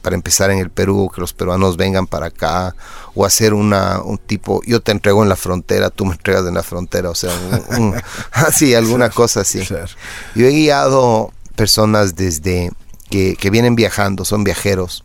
para 0.02 0.16
empezar 0.16 0.52
en 0.52 0.60
el 0.60 0.70
Perú, 0.70 1.10
que 1.14 1.22
los 1.22 1.34
peruanos 1.34 1.78
vengan 1.78 2.06
para 2.08 2.28
acá, 2.28 2.76
o 3.16 3.26
hacer 3.26 3.54
una, 3.54 4.02
un 4.02 4.18
tipo, 4.18 4.62
yo 4.66 4.82
te 4.82 4.92
entrego 4.92 5.24
en 5.24 5.30
la 5.30 5.36
frontera, 5.36 5.90
tú 5.90 6.06
me 6.06 6.12
entregas 6.14 6.46
en 6.46 6.54
la 6.54 6.64
frontera, 6.64 7.10
o 7.10 7.16
sea, 7.16 7.32
un- 7.70 7.82
un- 7.84 8.02
así, 8.32 8.74
alguna 8.76 9.10
cosa 9.10 9.42
así. 9.42 9.60
Yo 10.36 10.46
he 10.46 10.52
guiado 10.52 11.32
personas 11.56 12.16
desde 12.16 12.72
que, 13.10 13.36
que 13.40 13.50
vienen 13.50 13.76
viajando, 13.76 14.26
son 14.26 14.44
viajeros. 14.44 15.04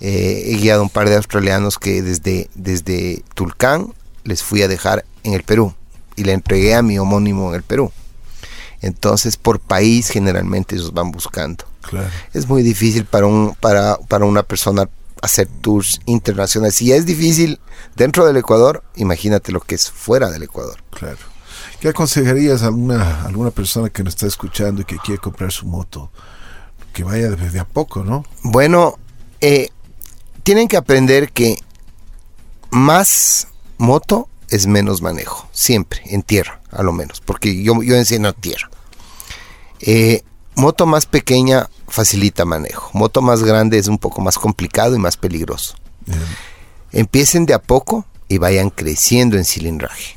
Eh, 0.00 0.44
he 0.52 0.56
guiado 0.56 0.82
un 0.82 0.90
par 0.90 1.08
de 1.08 1.16
australianos 1.16 1.78
que 1.78 2.02
desde, 2.02 2.48
desde 2.54 3.24
Tulcán 3.34 3.92
les 4.24 4.42
fui 4.42 4.62
a 4.62 4.68
dejar 4.68 5.04
en 5.24 5.34
el 5.34 5.42
Perú 5.42 5.74
y 6.16 6.24
le 6.24 6.32
entregué 6.32 6.74
a 6.74 6.82
mi 6.82 6.98
homónimo 6.98 7.48
en 7.50 7.54
el 7.56 7.62
Perú. 7.62 7.90
Entonces, 8.80 9.36
por 9.36 9.60
país 9.60 10.08
generalmente 10.08 10.76
ellos 10.76 10.92
van 10.92 11.10
buscando. 11.10 11.64
Claro. 11.82 12.08
Es 12.32 12.48
muy 12.48 12.62
difícil 12.62 13.04
para, 13.04 13.26
un, 13.26 13.54
para, 13.60 13.96
para 14.08 14.24
una 14.24 14.42
persona 14.42 14.88
hacer 15.22 15.48
tours 15.60 16.00
internacionales. 16.06 16.76
Si 16.76 16.92
es 16.92 17.06
difícil 17.06 17.58
dentro 17.96 18.26
del 18.26 18.36
Ecuador, 18.36 18.84
imagínate 18.96 19.52
lo 19.52 19.60
que 19.60 19.74
es 19.74 19.90
fuera 19.90 20.30
del 20.30 20.44
Ecuador. 20.44 20.82
Claro. 20.90 21.18
¿Qué 21.80 21.88
aconsejarías 21.88 22.62
a 22.62 22.66
alguna, 22.66 23.24
alguna 23.24 23.50
persona 23.50 23.88
que 23.88 24.02
nos 24.02 24.14
está 24.14 24.26
escuchando 24.26 24.82
y 24.82 24.84
que 24.84 24.96
quiere 24.98 25.20
comprar 25.20 25.52
su 25.52 25.66
moto? 25.66 26.10
Que 26.92 27.04
vaya 27.04 27.30
de, 27.30 27.50
de 27.50 27.60
a 27.60 27.64
poco, 27.64 28.04
¿no? 28.04 28.24
Bueno, 28.42 28.98
eh, 29.40 29.70
tienen 30.42 30.68
que 30.68 30.76
aprender 30.76 31.30
que 31.30 31.56
más 32.70 33.48
moto 33.76 34.28
es 34.50 34.66
menos 34.66 35.02
manejo, 35.02 35.48
siempre, 35.52 36.00
en 36.06 36.22
tierra, 36.22 36.60
a 36.70 36.82
lo 36.82 36.92
menos, 36.92 37.20
porque 37.20 37.62
yo, 37.62 37.82
yo 37.82 37.96
enseño 37.96 38.32
tierra. 38.32 38.70
Eh, 39.80 40.22
moto 40.54 40.86
más 40.86 41.06
pequeña 41.06 41.68
facilita 41.88 42.44
manejo, 42.44 42.90
moto 42.92 43.22
más 43.22 43.42
grande 43.42 43.78
es 43.78 43.88
un 43.88 43.98
poco 43.98 44.20
más 44.20 44.36
complicado 44.38 44.94
y 44.94 44.98
más 44.98 45.16
peligroso. 45.16 45.74
Empiecen 46.92 47.46
de 47.46 47.54
a 47.54 47.62
poco 47.62 48.06
y 48.28 48.38
vayan 48.38 48.70
creciendo 48.70 49.36
en 49.36 49.44
cilindraje. 49.44 50.16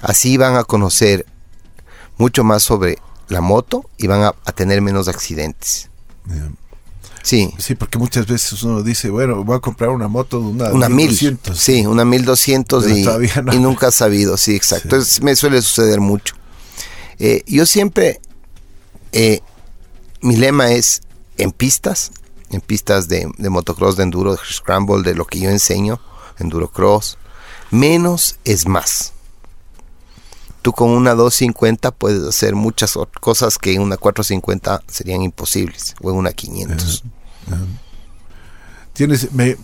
Así 0.00 0.36
van 0.36 0.56
a 0.56 0.64
conocer 0.64 1.26
mucho 2.18 2.44
más 2.44 2.62
sobre 2.62 2.98
la 3.28 3.40
moto 3.40 3.88
y 3.96 4.06
van 4.06 4.22
a, 4.22 4.34
a 4.44 4.52
tener 4.52 4.80
menos 4.82 5.08
accidentes. 5.08 5.88
Sí, 7.22 7.54
Sí, 7.58 7.74
porque 7.76 7.98
muchas 7.98 8.26
veces 8.26 8.62
uno 8.64 8.82
dice, 8.82 9.08
bueno, 9.08 9.44
voy 9.44 9.56
a 9.56 9.60
comprar 9.60 9.90
una 9.90 10.08
moto 10.08 10.40
de 10.40 10.46
una, 10.46 10.70
una 10.70 10.88
mil, 10.88 11.06
1200. 11.08 11.56
sí, 11.56 11.86
una 11.86 12.04
1200 12.04 12.84
Pero 12.84 13.22
y, 13.22 13.30
no. 13.44 13.54
y 13.54 13.58
nunca 13.60 13.88
has 13.88 13.94
sabido, 13.94 14.36
sí, 14.36 14.56
exacto. 14.56 14.82
Sí. 14.82 14.94
Entonces, 14.96 15.22
me 15.22 15.36
suele 15.36 15.62
suceder 15.62 16.00
mucho. 16.00 16.34
Eh, 17.18 17.42
yo 17.46 17.66
siempre, 17.66 18.20
eh, 19.12 19.40
mi 20.20 20.36
lema 20.36 20.72
es 20.72 21.02
en 21.38 21.52
pistas, 21.52 22.12
en 22.50 22.60
pistas 22.60 23.08
de, 23.08 23.30
motocross, 23.38 23.96
de 23.96 24.04
enduro, 24.04 24.32
de 24.32 24.38
scramble, 24.44 25.02
de 25.02 25.14
lo 25.14 25.24
que 25.24 25.40
yo 25.40 25.50
enseño, 25.50 26.00
endurocross, 26.38 27.18
menos 27.70 28.38
es 28.44 28.66
más. 28.66 29.12
Tú 30.62 30.72
con 30.72 30.90
una 30.90 31.14
250 31.14 31.90
puedes 31.90 32.22
hacer 32.22 32.54
muchas 32.54 32.96
cosas 33.20 33.58
que 33.58 33.74
en 33.74 33.82
una 33.82 33.96
450 33.96 34.82
serían 34.86 35.22
imposibles, 35.22 35.94
o 36.00 36.10
en 36.10 36.16
una 36.16 36.32
500. 36.32 37.02
Tienes, 38.92 39.32
me, 39.32 39.56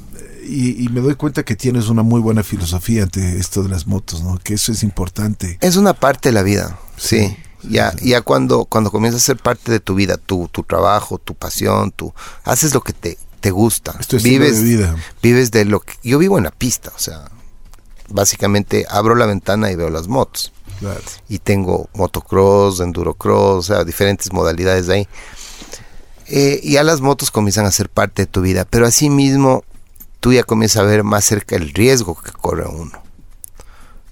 y, 0.49 0.85
y 0.85 0.89
me 0.89 1.01
doy 1.01 1.15
cuenta 1.15 1.45
que 1.45 1.57
tienes 1.57 1.89
una 1.89 2.03
muy 2.03 2.21
buena 2.21 2.43
filosofía 2.43 3.03
ante 3.03 3.39
esto 3.39 3.63
de 3.63 3.69
las 3.69 3.87
motos, 3.87 4.23
¿no? 4.23 4.39
Que 4.39 4.55
eso 4.55 4.73
es 4.73 4.83
importante. 4.83 5.59
Es 5.61 5.77
una 5.77 5.95
parte 5.95 6.31
de 6.31 6.33
la 6.33 6.43
vida, 6.43 6.79
sí. 6.97 7.37
Ya, 7.63 7.93
sí. 7.93 8.11
ya 8.11 8.23
cuando, 8.23 8.65
cuando 8.65 8.91
comienza 8.91 9.19
a 9.19 9.21
ser 9.21 9.37
parte 9.37 9.73
de 9.73 9.81
tu 9.81 9.95
vida, 9.95 10.17
tu, 10.17 10.49
tu 10.49 10.63
trabajo, 10.63 11.19
tu 11.19 11.35
pasión, 11.35 11.91
tu 11.91 12.15
haces 12.45 12.73
lo 12.73 12.81
que 12.81 12.93
te, 12.93 13.19
te 13.41 13.51
gusta. 13.51 13.97
Es 13.99 14.07
tu 14.07 14.17
estilo 14.17 14.45
vives, 14.45 14.59
de 14.59 14.65
vida. 14.65 14.97
vives 15.23 15.51
de 15.51 15.65
lo 15.65 15.81
que. 15.81 15.95
Yo 16.03 16.19
vivo 16.19 16.39
en 16.39 16.45
la 16.45 16.51
pista, 16.51 16.93
o 16.95 16.99
sea, 16.99 17.31
básicamente 18.09 18.87
abro 18.89 19.15
la 19.15 19.27
ventana 19.27 19.71
y 19.71 19.77
veo 19.77 19.91
las 19.91 20.09
motos. 20.09 20.53
Claro. 20.79 21.01
Y 21.29 21.41
tengo 21.41 21.89
motocross, 21.95 22.81
endurocross, 22.81 23.59
o 23.59 23.63
sea, 23.63 23.85
diferentes 23.85 24.33
modalidades 24.33 24.87
de 24.87 24.95
ahí. 24.95 25.09
Eh, 26.27 26.61
y 26.63 26.73
ya 26.73 26.83
las 26.85 27.01
motos 27.01 27.31
comienzan 27.31 27.65
a 27.65 27.73
ser 27.73 27.89
parte 27.89 28.23
de 28.23 28.27
tu 28.27 28.43
vida, 28.43 28.67
pero 28.69 28.87
asimismo 28.87 29.65
tú 30.21 30.33
ya 30.33 30.43
comienzas 30.43 30.83
a 30.83 30.87
ver 30.87 31.05
más 31.05 31.25
cerca 31.25 31.57
el 31.57 31.73
riesgo 31.73 32.21
que 32.21 32.33
corre 32.33 32.67
uno. 32.67 33.03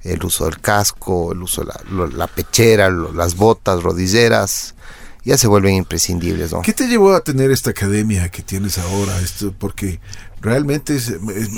El 0.03 0.25
uso 0.25 0.45
del 0.45 0.61
casco, 0.61 1.33
el 1.33 1.43
uso 1.43 1.65
de 1.65 1.73
la, 1.73 2.07
la 2.07 2.27
pechera, 2.29 2.91
las 2.91 3.35
botas, 3.35 3.83
rodilleras, 3.83 4.77
ya 5.27 5.37
se 5.37 5.49
vuelven 5.49 5.75
imprescindibles, 5.75 6.53
¿no? 6.53 6.63
¿Qué 6.63 6.73
te 6.73 6.87
llevó 6.87 7.13
a 7.13 7.21
tener 7.21 7.51
esta 7.51 7.71
academia 7.71 8.29
que 8.29 8.43
tienes 8.43 8.79
ahora? 8.79 9.21
Esto, 9.21 9.53
porque 9.59 9.99
realmente 10.41 10.97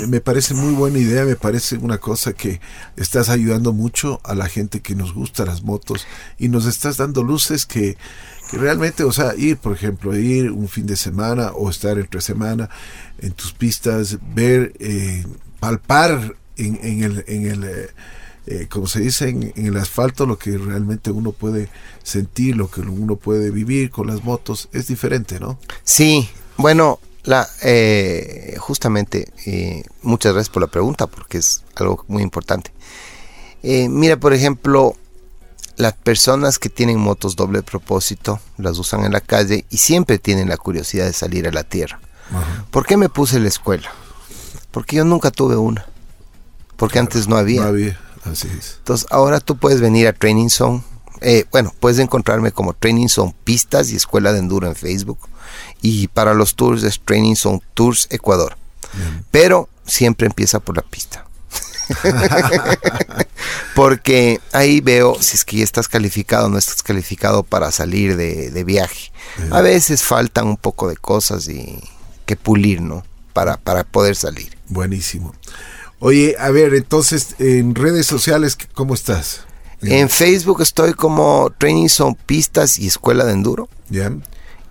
me 0.07 0.21
parece 0.21 0.55
muy 0.55 0.73
buena 0.73 0.97
idea, 0.97 1.23
me 1.23 1.35
parece 1.35 1.77
una 1.77 1.99
cosa 1.99 2.33
que 2.33 2.59
estás 2.97 3.29
ayudando 3.29 3.71
mucho 3.71 4.19
a 4.23 4.33
la 4.33 4.47
gente 4.47 4.81
que 4.81 4.95
nos 4.95 5.13
gusta 5.13 5.45
las 5.45 5.61
motos 5.61 6.07
y 6.39 6.49
nos 6.49 6.65
estás 6.65 6.97
dando 6.97 7.21
luces 7.21 7.67
que, 7.67 7.95
que 8.49 8.57
realmente, 8.57 9.03
o 9.03 9.11
sea, 9.11 9.35
ir, 9.35 9.57
por 9.57 9.73
ejemplo, 9.73 10.17
ir 10.17 10.51
un 10.51 10.67
fin 10.67 10.87
de 10.87 10.95
semana 10.95 11.51
o 11.51 11.69
estar 11.69 11.99
entre 11.99 12.19
semana 12.19 12.69
en 13.19 13.31
tus 13.33 13.53
pistas, 13.53 14.17
ver, 14.33 14.73
eh, 14.79 15.25
palpar 15.59 16.35
en, 16.57 16.79
en 16.81 17.03
el... 17.03 17.23
En 17.27 17.45
el 17.45 17.63
eh, 17.63 17.89
eh, 18.47 18.65
como 18.67 18.87
se 18.87 19.01
dice 19.01 19.29
en, 19.29 19.53
el 19.55 19.77
asfalto, 19.77 20.25
lo 20.25 20.39
que 20.39 20.57
realmente 20.57 21.11
uno 21.11 21.33
puede 21.33 21.69
sentir, 22.01 22.57
lo 22.57 22.71
que 22.71 22.81
uno 22.81 23.15
puede 23.15 23.51
vivir 23.51 23.91
con 23.91 24.07
las 24.07 24.23
motos, 24.23 24.69
es 24.73 24.87
diferente, 24.87 25.39
¿no? 25.39 25.59
Sí, 25.83 26.27
bueno, 26.57 26.99
la, 27.25 27.47
justamente, 28.57 29.31
muchas 30.01 30.33
gracias 30.33 30.51
por 30.51 30.63
la 30.63 30.67
pregunta 30.67 31.05
porque 31.05 31.37
es 31.37 31.63
algo 31.75 32.03
muy 32.07 32.23
importante. 32.23 32.71
Mira, 33.61 34.17
por 34.17 34.33
ejemplo, 34.33 34.95
las 35.79 35.93
personas 35.93 36.59
que 36.59 36.67
tienen 36.67 36.99
motos 36.99 37.37
doble 37.37 37.63
propósito 37.63 38.41
las 38.57 38.77
usan 38.77 39.05
en 39.05 39.13
la 39.13 39.21
calle 39.21 39.63
y 39.69 39.77
siempre 39.77 40.19
tienen 40.19 40.49
la 40.49 40.57
curiosidad 40.57 41.05
de 41.05 41.13
salir 41.13 41.47
a 41.47 41.53
la 41.53 41.63
tierra. 41.63 42.01
¿Por 42.69 42.85
qué 42.85 42.97
me 42.97 43.07
puse 43.07 43.39
la 43.39 43.47
escuela? 43.47 43.89
Porque 44.71 44.97
yo 44.97 45.05
nunca 45.05 45.31
tuve 45.31 45.55
una. 45.55 45.85
Porque 46.75 46.99
antes 46.99 47.29
no 47.29 47.37
había. 47.37 47.61
No 47.61 47.67
había, 47.69 47.97
así 48.25 48.49
es. 48.59 48.75
Entonces 48.79 49.07
ahora 49.09 49.39
tú 49.39 49.55
puedes 49.55 49.79
venir 49.79 50.09
a 50.09 50.13
Training 50.13 50.49
Zone. 50.49 50.83
Eh, 51.21 51.45
bueno, 51.49 51.73
puedes 51.79 51.99
encontrarme 51.99 52.51
como 52.51 52.73
Training 52.73 53.07
Zone 53.07 53.33
Pistas 53.45 53.89
y 53.89 53.95
Escuela 53.95 54.33
de 54.33 54.39
Enduro 54.39 54.67
en 54.67 54.75
Facebook. 54.75 55.29
Y 55.81 56.09
para 56.09 56.33
los 56.33 56.55
tours 56.55 56.83
es 56.83 56.99
Training 56.99 57.35
Zone 57.35 57.61
Tours 57.73 58.07
Ecuador. 58.09 58.57
Bien. 58.93 59.25
Pero 59.31 59.69
siempre 59.85 60.27
empieza 60.27 60.59
por 60.59 60.75
la 60.75 60.83
pista. 60.83 61.25
Porque 63.75 64.39
ahí 64.51 64.81
veo 64.81 65.15
si 65.19 65.35
es 65.35 65.45
que 65.45 65.57
ya 65.57 65.63
estás 65.63 65.87
calificado 65.87 66.47
o 66.47 66.49
no 66.49 66.57
estás 66.57 66.83
calificado 66.83 67.43
para 67.43 67.71
salir 67.71 68.15
de, 68.15 68.51
de 68.51 68.63
viaje. 68.63 69.11
A 69.51 69.61
veces 69.61 70.03
faltan 70.03 70.47
un 70.47 70.57
poco 70.57 70.89
de 70.89 70.97
cosas 70.97 71.47
y 71.47 71.79
que 72.25 72.35
pulir, 72.35 72.81
¿no? 72.81 73.03
Para, 73.33 73.57
para 73.57 73.83
poder 73.83 74.15
salir. 74.15 74.57
Buenísimo. 74.67 75.33
Oye, 75.99 76.35
a 76.39 76.49
ver, 76.49 76.73
entonces, 76.73 77.35
en 77.39 77.75
redes 77.75 78.05
sociales, 78.05 78.57
¿cómo 78.73 78.93
estás? 78.93 79.41
En 79.81 80.09
Facebook 80.09 80.61
estoy 80.61 80.93
como 80.93 81.53
Training 81.57 81.87
Zone 81.87 82.17
Pistas 82.25 82.79
y 82.79 82.87
Escuela 82.87 83.23
de 83.25 83.33
Enduro. 83.33 83.69
¿Ya? 83.89 84.11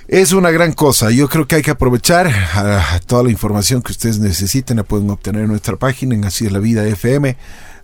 Es 0.07 0.31
una 0.31 0.51
gran 0.51 0.71
cosa. 0.71 1.11
Yo 1.11 1.27
creo 1.27 1.47
que 1.47 1.57
hay 1.57 1.61
que 1.61 1.71
aprovechar 1.71 2.27
a 2.27 2.97
toda 3.05 3.23
la 3.23 3.29
información 3.29 3.81
que 3.81 3.91
ustedes 3.91 4.19
necesiten. 4.19 4.77
La 4.77 4.83
pueden 4.83 5.09
obtener 5.09 5.41
en 5.41 5.49
nuestra 5.49 5.75
página 5.75 6.15
en 6.15 6.23
Así 6.23 6.45
es 6.45 6.51
la 6.53 6.59
Vida 6.59 6.87
FM 6.87 7.35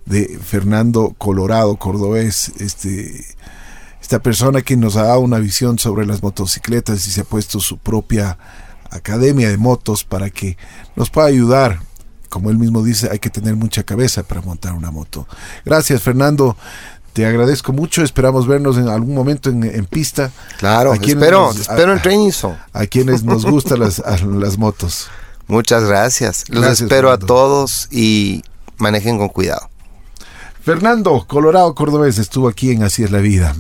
de 0.06 0.40
Fernando 0.42 1.14
Colorado 1.18 1.76
Cordobés. 1.76 2.54
Este, 2.60 3.26
esta 4.02 4.20
persona 4.20 4.62
que 4.62 4.78
nos 4.78 4.96
ha 4.96 5.04
dado 5.04 5.20
una 5.20 5.40
visión 5.40 5.80
sobre 5.80 6.06
las 6.06 6.24
motocicletas 6.24 7.06
y 7.08 7.12
se 7.12 7.22
ha 7.22 7.26
puesto 7.26 7.60
su 7.60 7.78
propia 7.78 8.38
academia 8.90 9.50
de 9.50 9.58
motos 9.58 10.06
para 10.06 10.30
que 10.30 10.58
nos 10.96 11.10
pueda 11.10 11.28
ayudar. 11.28 11.82
Como 12.30 12.50
él 12.50 12.58
mismo 12.58 12.84
dice, 12.84 13.10
hay 13.12 13.20
que 13.20 13.30
tener 13.30 13.58
mucha 13.58 13.84
cabeza 13.84 14.24
para 14.24 14.42
montar 14.42 14.74
una 14.76 14.92
moto. 14.92 15.28
Gracias, 15.66 16.02
Fernando. 16.02 16.56
Te 17.14 17.28
agradezco 17.28 17.74
mucho, 17.74 18.04
esperamos 18.04 18.48
vernos 18.48 18.78
en 18.78 18.88
algún 18.88 19.14
momento 19.14 19.50
en, 19.52 19.86
pista. 19.86 20.32
Claro, 20.58 20.96
espero, 20.96 21.52
espero 21.52 21.94
en 21.94 22.02
Training 22.02 22.32
Zone. 22.32 22.58
A, 22.74 22.88
quienes 22.88 23.24
nos 23.24 23.46
gustan 23.46 23.80
las, 23.80 24.02
las 24.26 24.58
motos. 24.58 25.10
Muchas 25.48 25.84
gracias. 25.84 26.46
Los 26.50 26.82
espero 26.82 27.12
a 27.12 27.20
todos 27.20 27.88
y 27.92 28.42
manejen 28.78 29.20
con 29.20 29.30
cuidado. 29.30 29.70
Fernando 30.64 31.26
Colorado 31.28 31.76
Cordobés 31.76 32.18
estuvo 32.18 32.48
aquí 32.48 32.72
en 32.72 32.84
Así 32.84 33.04
es 33.04 33.12
la 33.12 33.20
vida. 33.20 33.54